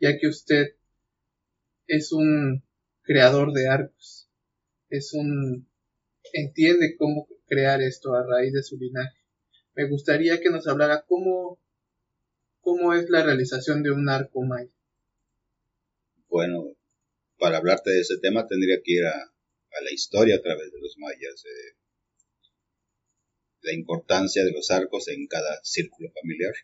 ya 0.00 0.18
que 0.18 0.26
usted 0.26 0.76
es 1.86 2.12
un 2.12 2.64
creador 3.02 3.52
de 3.52 3.68
arcos, 3.68 4.28
es 4.90 5.14
un 5.14 5.68
entiende 6.32 6.96
cómo 6.98 7.26
crear 7.46 7.82
esto 7.82 8.14
a 8.14 8.26
raíz 8.26 8.52
de 8.52 8.62
su 8.62 8.76
linaje 8.76 9.22
me 9.74 9.88
gustaría 9.88 10.40
que 10.40 10.50
nos 10.50 10.66
hablara 10.66 11.04
cómo, 11.06 11.60
cómo 12.60 12.94
es 12.94 13.08
la 13.08 13.22
realización 13.22 13.82
de 13.82 13.90
un 13.90 14.08
arco 14.08 14.42
maya. 14.42 14.70
Bueno, 16.28 16.76
para 17.38 17.58
hablarte 17.58 17.90
de 17.90 18.00
ese 18.00 18.18
tema 18.18 18.46
tendría 18.46 18.80
que 18.82 18.92
ir 18.92 19.04
a, 19.06 19.32
la 19.82 19.92
historia 19.92 20.36
a 20.36 20.42
través 20.42 20.70
de 20.70 20.80
los 20.80 20.96
mayas, 20.98 21.44
eh, 21.46 21.76
la 23.62 23.72
importancia 23.72 24.44
de 24.44 24.52
los 24.52 24.70
arcos 24.70 25.08
en 25.08 25.26
cada 25.26 25.60
círculo 25.62 26.10
familiar. 26.12 26.54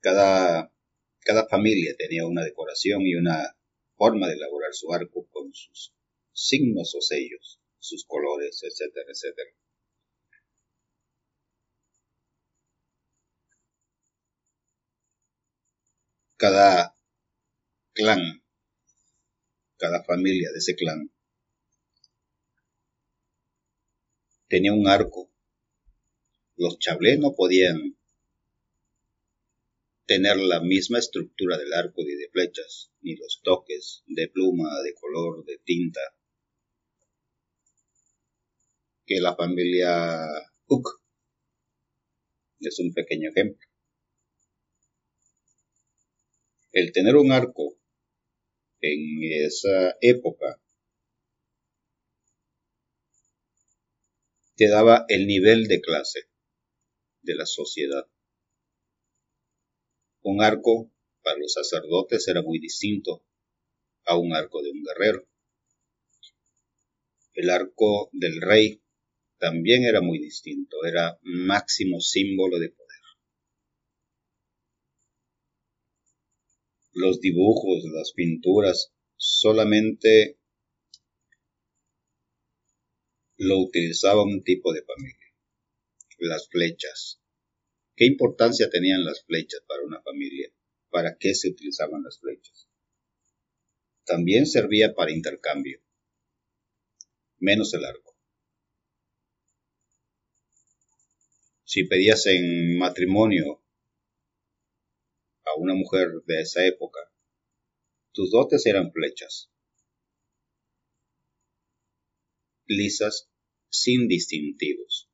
Cada, 0.00 0.72
cada 1.20 1.48
familia 1.48 1.94
tenía 1.96 2.26
una 2.26 2.44
decoración 2.44 3.02
y 3.02 3.14
una 3.14 3.56
forma 3.96 4.28
de 4.28 4.34
elaborar 4.34 4.74
su 4.74 4.92
arco 4.92 5.26
con 5.30 5.52
sus 5.54 5.94
signos 6.32 6.94
o 6.94 7.00
sellos, 7.00 7.60
sus 7.78 8.04
colores, 8.04 8.60
etcétera, 8.62 9.06
etcétera. 9.10 9.50
cada 16.44 16.94
clan, 17.94 18.42
cada 19.78 20.04
familia 20.04 20.50
de 20.52 20.58
ese 20.58 20.74
clan, 20.76 21.10
tenía 24.48 24.72
un 24.72 24.88
arco. 24.88 25.30
Los 26.56 26.78
chablés 26.78 27.18
no 27.18 27.34
podían 27.34 27.96
tener 30.06 30.36
la 30.36 30.60
misma 30.60 30.98
estructura 30.98 31.56
del 31.56 31.72
arco 31.72 32.02
y 32.02 32.14
de 32.14 32.28
flechas, 32.30 32.90
ni 33.00 33.16
los 33.16 33.40
toques 33.42 34.02
de 34.06 34.28
pluma, 34.28 34.68
de 34.82 34.94
color, 34.94 35.44
de 35.44 35.58
tinta, 35.64 36.00
que 39.06 39.20
la 39.20 39.34
familia 39.34 40.26
Hook. 40.66 41.00
Es 42.60 42.78
un 42.78 42.94
pequeño 42.94 43.30
ejemplo. 43.30 43.66
El 46.72 46.92
tener 46.92 47.16
un 47.16 47.30
arco 47.30 47.78
en 48.80 49.44
esa 49.44 49.96
época 50.00 50.60
te 54.56 54.68
daba 54.68 55.04
el 55.08 55.26
nivel 55.26 55.66
de 55.66 55.80
clase 55.80 56.28
de 57.22 57.34
la 57.34 57.46
sociedad. 57.46 58.06
Un 60.22 60.42
arco 60.42 60.92
para 61.22 61.38
los 61.38 61.52
sacerdotes 61.52 62.28
era 62.28 62.42
muy 62.42 62.58
distinto 62.58 63.24
a 64.04 64.16
un 64.16 64.34
arco 64.34 64.62
de 64.62 64.70
un 64.70 64.82
guerrero. 64.84 65.26
El 67.32 67.50
arco 67.50 68.10
del 68.12 68.40
rey 68.40 68.80
también 69.38 69.84
era 69.84 70.00
muy 70.00 70.18
distinto, 70.18 70.84
era 70.84 71.18
máximo 71.22 72.00
símbolo 72.00 72.58
de 72.58 72.70
poder. 72.70 72.84
Los 76.92 77.20
dibujos, 77.20 77.82
las 77.92 78.12
pinturas, 78.12 78.94
solamente 79.16 80.38
lo 83.44 83.58
utilizaba 83.60 84.22
un 84.22 84.42
tipo 84.42 84.72
de 84.72 84.82
familia. 84.82 85.34
Las 86.18 86.48
flechas, 86.48 87.20
¿Qué 87.96 88.06
importancia 88.06 88.68
tenían 88.70 89.04
las 89.04 89.24
flechas 89.24 89.62
para 89.68 89.84
una 89.84 90.02
familia? 90.02 90.52
¿Para 90.90 91.16
qué 91.16 91.34
se 91.34 91.48
utilizaban 91.48 92.02
las 92.02 92.18
flechas? 92.18 92.68
También 94.04 94.46
servía 94.46 94.94
para 94.94 95.12
intercambio, 95.12 95.80
menos 97.38 97.72
el 97.74 97.84
arco. 97.84 98.16
Si 101.64 101.84
pedías 101.84 102.26
en 102.26 102.78
matrimonio 102.78 103.62
a 105.44 105.54
una 105.56 105.74
mujer 105.74 106.08
de 106.26 106.40
esa 106.40 106.66
época, 106.66 107.00
tus 108.12 108.30
dotes 108.30 108.66
eran 108.66 108.92
flechas, 108.92 109.50
lisas 112.66 113.30
sin 113.74 114.06
distintivos 114.06 115.10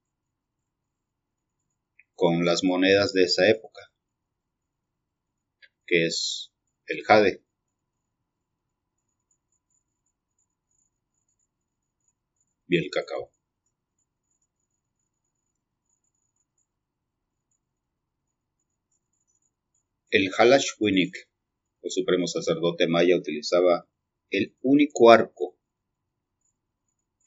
con 2.15 2.45
las 2.45 2.63
monedas 2.63 3.15
de 3.15 3.25
esa 3.25 3.49
época, 3.49 3.81
que 5.87 6.05
es 6.07 6.53
el 6.87 7.03
jade. 7.05 7.43
Y 12.69 12.77
el 12.77 12.91
cacao. 12.91 13.33
El 20.11 20.31
Halashwinik, 20.37 21.17
el 21.83 21.91
supremo 21.91 22.27
sacerdote 22.27 22.87
maya, 22.87 23.17
utilizaba 23.17 23.89
el 24.29 24.55
único 24.61 25.11
arco 25.11 25.60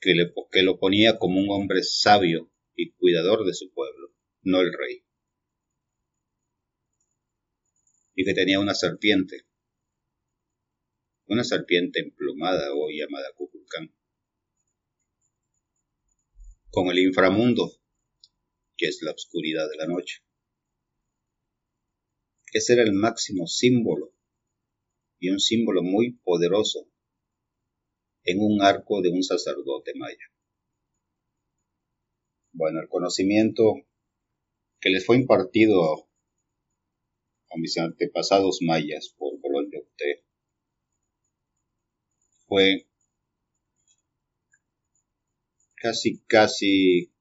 que, 0.03 0.13
le, 0.13 0.33
que 0.51 0.63
lo 0.63 0.77
ponía 0.79 1.17
como 1.17 1.39
un 1.39 1.49
hombre 1.49 1.81
sabio 1.83 2.51
y 2.75 2.91
cuidador 2.91 3.45
de 3.45 3.53
su 3.53 3.73
pueblo 3.73 4.13
no 4.41 4.59
el 4.59 4.73
rey. 4.73 5.05
Y 8.15 8.25
que 8.25 8.33
tenía 8.33 8.59
una 8.59 8.75
serpiente, 8.75 9.47
una 11.25 11.43
serpiente 11.43 12.01
emplumada 12.01 12.69
o 12.73 12.89
llamada 12.91 13.31
Kukulcán, 13.35 13.95
con 16.69 16.89
el 16.89 16.99
inframundo, 16.99 17.71
que 18.77 18.87
es 18.87 19.01
la 19.01 19.11
oscuridad 19.11 19.67
de 19.69 19.77
la 19.77 19.87
noche. 19.87 20.23
Ese 22.51 22.73
era 22.73 22.83
el 22.83 22.93
máximo 22.93 23.47
símbolo 23.47 24.13
y 25.17 25.29
un 25.29 25.39
símbolo 25.39 25.81
muy 25.81 26.19
poderoso 26.23 26.92
en 28.23 28.39
un 28.39 28.61
arco 28.61 29.01
de 29.01 29.09
un 29.09 29.23
sacerdote 29.23 29.93
maya. 29.95 30.31
Bueno, 32.51 32.81
el 32.81 32.87
conocimiento 32.87 33.73
que 34.79 34.89
les 34.89 35.05
fue 35.05 35.17
impartido 35.17 36.07
a 37.49 37.57
mis 37.57 37.77
antepasados 37.77 38.59
mayas 38.61 39.13
por 39.17 39.39
Bolón 39.39 39.69
de 39.69 39.83
fue 42.47 42.87
casi, 45.75 46.23
casi 46.27 47.13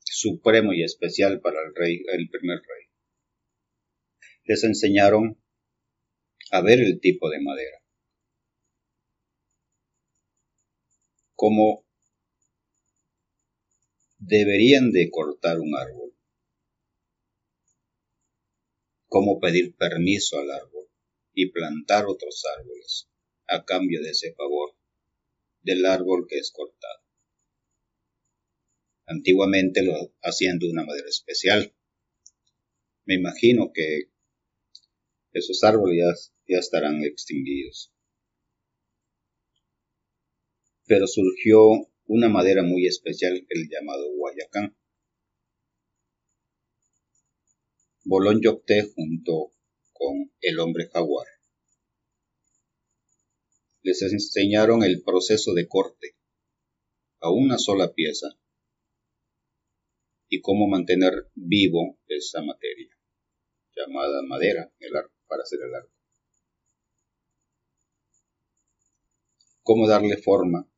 supremo 0.00 0.72
y 0.72 0.82
especial 0.82 1.40
para 1.40 1.60
el 1.60 1.74
rey, 1.74 2.02
el 2.12 2.28
primer 2.28 2.58
rey. 2.58 2.86
Les 4.44 4.64
enseñaron 4.64 5.40
a 6.50 6.60
ver 6.62 6.80
el 6.80 7.00
tipo 7.00 7.28
de 7.30 7.40
madera, 7.40 7.78
cómo 11.36 11.86
deberían 14.18 14.90
de 14.90 15.10
cortar 15.10 15.60
un 15.60 15.76
árbol, 15.76 16.12
cómo 19.06 19.38
pedir 19.38 19.76
permiso 19.76 20.38
al 20.38 20.50
árbol 20.50 20.88
y 21.32 21.50
plantar 21.52 22.06
otros 22.06 22.42
árboles 22.58 23.08
a 23.46 23.64
cambio 23.64 24.02
de 24.02 24.10
ese 24.10 24.34
favor 24.34 24.74
del 25.62 25.84
árbol 25.84 26.26
que 26.28 26.38
es 26.38 26.50
cortado. 26.50 27.04
Antiguamente 29.06 29.82
lo 29.82 30.14
hacían 30.22 30.58
de 30.58 30.68
una 30.68 30.84
madera 30.84 31.08
especial. 31.08 31.72
Me 33.04 33.14
imagino 33.14 33.70
que 33.72 34.10
esos 35.32 35.62
árboles 35.62 36.32
ya, 36.48 36.58
estarán 36.58 37.04
extinguidos. 37.04 37.92
Pero 40.86 41.06
surgió 41.08 41.60
una 42.06 42.28
madera 42.28 42.62
muy 42.62 42.86
especial, 42.86 43.44
el 43.48 43.68
llamado 43.68 44.06
Guayacán. 44.16 44.76
Bolón 48.04 48.40
Yocté 48.40 48.82
junto 48.94 49.52
con 49.92 50.30
el 50.40 50.60
hombre 50.60 50.88
jaguar. 50.88 51.26
Les 53.82 54.00
enseñaron 54.02 54.84
el 54.84 55.02
proceso 55.02 55.54
de 55.54 55.66
corte 55.66 56.16
a 57.20 57.30
una 57.30 57.58
sola 57.58 57.92
pieza 57.92 58.28
y 60.28 60.40
cómo 60.40 60.68
mantener 60.68 61.30
vivo 61.34 61.98
esa 62.06 62.42
materia, 62.42 62.96
llamada 63.74 64.22
madera, 64.22 64.72
el 64.78 64.96
arco, 64.96 65.14
para 65.26 65.42
hacer 65.42 65.58
el 65.62 65.74
arco. 65.74 65.92
Cómo 69.62 69.88
darle 69.88 70.16
forma, 70.16 70.70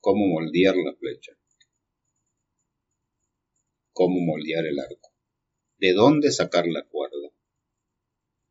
cómo 0.00 0.26
moldear 0.26 0.76
la 0.76 0.94
flecha, 0.96 1.32
cómo 3.92 4.20
moldear 4.20 4.66
el 4.66 4.78
arco 4.78 5.10
de 5.80 5.94
dónde 5.94 6.30
sacar 6.30 6.66
la 6.66 6.86
cuerda. 6.86 7.32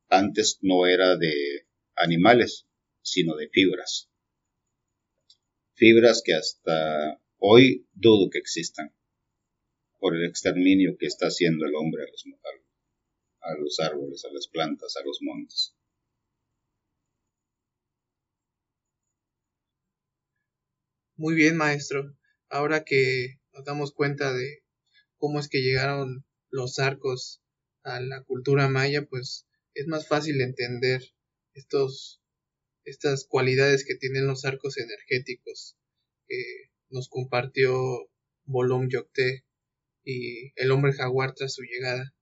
Antes 0.10 0.58
no 0.62 0.88
era 0.88 1.16
de 1.16 1.68
animales, 1.96 2.68
sino 3.02 3.36
de 3.36 3.50
fibras. 3.50 4.10
Fibras 5.76 6.24
que 6.26 6.34
hasta 6.34 7.22
hoy 7.38 7.88
dudo 7.94 8.30
que 8.32 8.40
existan 8.40 8.96
por 10.00 10.16
el 10.16 10.26
exterminio 10.26 10.98
que 10.98 11.06
está 11.06 11.28
haciendo 11.28 11.66
el 11.66 11.76
hombre 11.76 12.04
a 12.04 12.08
los, 12.08 12.26
a 13.42 13.58
los 13.60 13.80
árboles, 13.80 14.26
a 14.26 14.34
las 14.34 14.48
plantas, 14.48 14.96
a 14.98 15.06
los 15.06 15.20
montes. 15.22 15.76
Muy 21.20 21.36
bien, 21.36 21.58
maestro. 21.58 22.16
Ahora 22.48 22.86
que 22.86 23.42
nos 23.52 23.66
damos 23.66 23.92
cuenta 23.92 24.34
de 24.34 24.64
cómo 25.18 25.42
es 25.42 25.50
que 25.50 25.62
llegaron 25.62 26.26
los 26.50 26.80
arcos 26.80 27.42
a 27.84 28.00
la 28.00 28.24
cultura 28.24 28.70
maya, 28.70 29.06
pues 29.06 29.46
es 29.74 29.86
más 29.88 30.08
fácil 30.08 30.40
entender 30.40 31.02
estos, 31.56 32.22
estas 32.86 33.26
cualidades 33.26 33.84
que 33.86 33.96
tienen 33.96 34.28
los 34.28 34.46
arcos 34.46 34.78
energéticos 34.78 35.76
que 36.26 36.72
nos 36.90 37.10
compartió 37.10 38.10
Bolom 38.46 38.88
Yocté 38.88 39.44
y 40.06 40.54
el 40.56 40.72
hombre 40.72 40.94
jaguar 40.94 41.34
tras 41.36 41.54
su 41.54 41.64
llegada. 41.64 42.16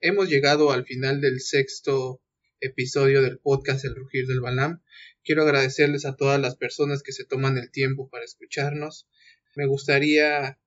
Hemos 0.00 0.28
llegado 0.28 0.72
al 0.72 0.84
final 0.84 1.20
del 1.20 1.40
sexto 1.40 2.20
episodio 2.60 3.22
del 3.22 3.38
podcast 3.38 3.84
El 3.84 3.96
Rugir 3.96 4.26
del 4.26 4.40
Balam. 4.40 4.82
Quiero 5.24 5.42
agradecerles 5.42 6.04
a 6.04 6.16
todas 6.16 6.40
las 6.40 6.56
personas 6.56 7.02
que 7.02 7.12
se 7.12 7.24
toman 7.24 7.58
el 7.58 7.70
tiempo 7.70 8.08
para 8.08 8.24
escucharnos. 8.24 9.08
Me 9.56 9.66
gustaría 9.66 10.58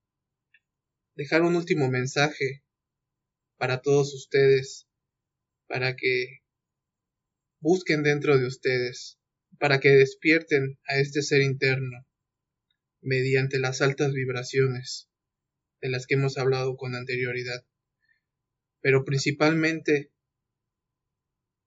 dejar 1.15 1.43
un 1.43 1.55
último 1.55 1.89
mensaje 1.89 2.63
para 3.57 3.81
todos 3.81 4.13
ustedes 4.13 4.87
para 5.67 5.95
que 5.95 6.41
busquen 7.59 8.03
dentro 8.03 8.37
de 8.37 8.45
ustedes, 8.45 9.19
para 9.59 9.79
que 9.79 9.89
despierten 9.89 10.79
a 10.87 10.97
este 10.97 11.21
ser 11.21 11.41
interno 11.41 12.05
mediante 13.01 13.59
las 13.59 13.81
altas 13.81 14.13
vibraciones 14.13 15.09
de 15.81 15.89
las 15.89 16.07
que 16.07 16.15
hemos 16.15 16.37
hablado 16.37 16.75
con 16.77 16.95
anterioridad, 16.95 17.65
pero 18.81 19.05
principalmente 19.05 20.11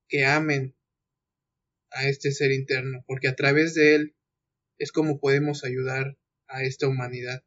que 0.09 0.25
amen 0.25 0.75
a 1.91 2.09
este 2.09 2.33
ser 2.33 2.53
interno, 2.53 3.05
porque 3.07 3.29
a 3.29 3.37
través 3.37 3.75
de 3.75 3.95
él 3.95 4.17
es 4.79 4.93
como 4.93 5.19
podemos 5.19 5.65
ayudar 5.65 6.19
a 6.49 6.63
esta 6.63 6.87
humanidad 6.87 7.45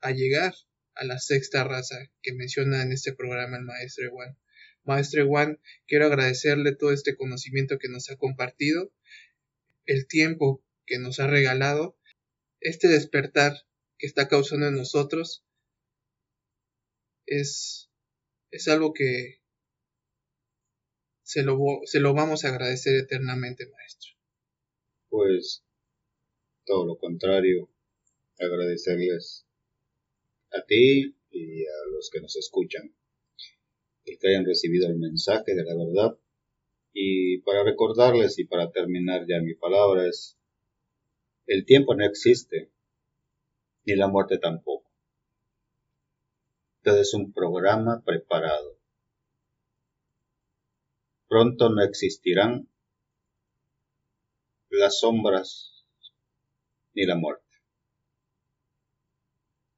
a 0.00 0.10
llegar 0.10 0.54
a 0.94 1.04
la 1.04 1.18
sexta 1.18 1.64
raza 1.64 1.96
que 2.22 2.32
menciona 2.32 2.82
en 2.82 2.92
este 2.92 3.12
programa 3.12 3.56
el 3.56 3.64
maestro 3.64 4.10
Juan. 4.10 4.36
Maestro 4.84 5.26
Juan, 5.26 5.60
quiero 5.86 6.06
agradecerle 6.06 6.74
todo 6.74 6.92
este 6.92 7.16
conocimiento 7.16 7.78
que 7.78 7.88
nos 7.88 8.10
ha 8.10 8.16
compartido, 8.16 8.92
el 9.84 10.06
tiempo 10.06 10.64
que 10.86 10.98
nos 10.98 11.20
ha 11.20 11.26
regalado, 11.26 11.98
este 12.60 12.88
despertar 12.88 13.52
que 13.98 14.06
está 14.06 14.28
causando 14.28 14.68
en 14.68 14.76
nosotros 14.76 15.44
es, 17.26 17.90
es 18.50 18.68
algo 18.68 18.92
que 18.92 19.40
se 21.26 21.42
lo, 21.42 21.58
se 21.86 21.98
lo 21.98 22.14
vamos 22.14 22.44
a 22.44 22.50
agradecer 22.50 22.94
eternamente, 22.94 23.68
maestro. 23.68 24.12
Pues 25.08 25.64
todo 26.64 26.86
lo 26.86 26.98
contrario, 26.98 27.68
agradecerles 28.38 29.44
a 30.52 30.64
ti 30.64 31.16
y 31.30 31.66
a 31.66 31.90
los 31.90 32.10
que 32.10 32.20
nos 32.20 32.36
escuchan 32.36 32.94
el 34.04 34.18
que 34.20 34.28
hayan 34.28 34.44
recibido 34.44 34.86
el 34.86 34.98
mensaje 34.98 35.56
de 35.56 35.64
la 35.64 35.74
verdad. 35.74 36.16
Y 36.92 37.38
para 37.38 37.64
recordarles 37.64 38.38
y 38.38 38.44
para 38.44 38.70
terminar 38.70 39.26
ya 39.26 39.40
mi 39.42 39.54
palabra 39.54 40.06
es, 40.06 40.38
el 41.48 41.64
tiempo 41.64 41.96
no 41.96 42.06
existe, 42.06 42.70
ni 43.84 43.96
la 43.96 44.06
muerte 44.06 44.38
tampoco. 44.38 44.88
Todo 46.84 47.00
es 47.00 47.12
un 47.14 47.32
programa 47.32 48.00
preparado. 48.04 48.75
Pronto 51.28 51.70
no 51.70 51.82
existirán 51.82 52.68
las 54.70 55.00
sombras 55.00 55.84
ni 56.94 57.04
la 57.04 57.16
muerte. 57.16 57.44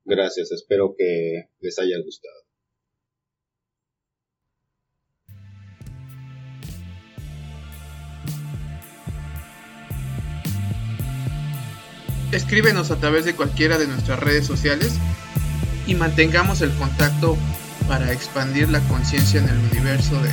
Gracias, 0.04 0.52
espero 0.52 0.94
que 0.96 1.50
les 1.60 1.78
haya 1.78 1.96
gustado. 2.04 2.48
Escríbenos 12.32 12.90
a 12.90 13.00
través 13.00 13.24
de 13.24 13.34
cualquiera 13.34 13.78
de 13.78 13.86
nuestras 13.86 14.20
redes 14.20 14.46
sociales 14.46 14.98
y 15.86 15.94
mantengamos 15.94 16.60
el 16.60 16.70
contacto 16.74 17.38
para 17.88 18.12
expandir 18.12 18.68
la 18.68 18.80
conciencia 18.86 19.40
en 19.40 19.48
el 19.48 19.56
universo 19.56 20.20
de 20.22 20.30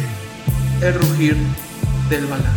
El 0.82 0.93
Rugir 0.93 1.38
del 2.09 2.26
Balán. 2.26 2.53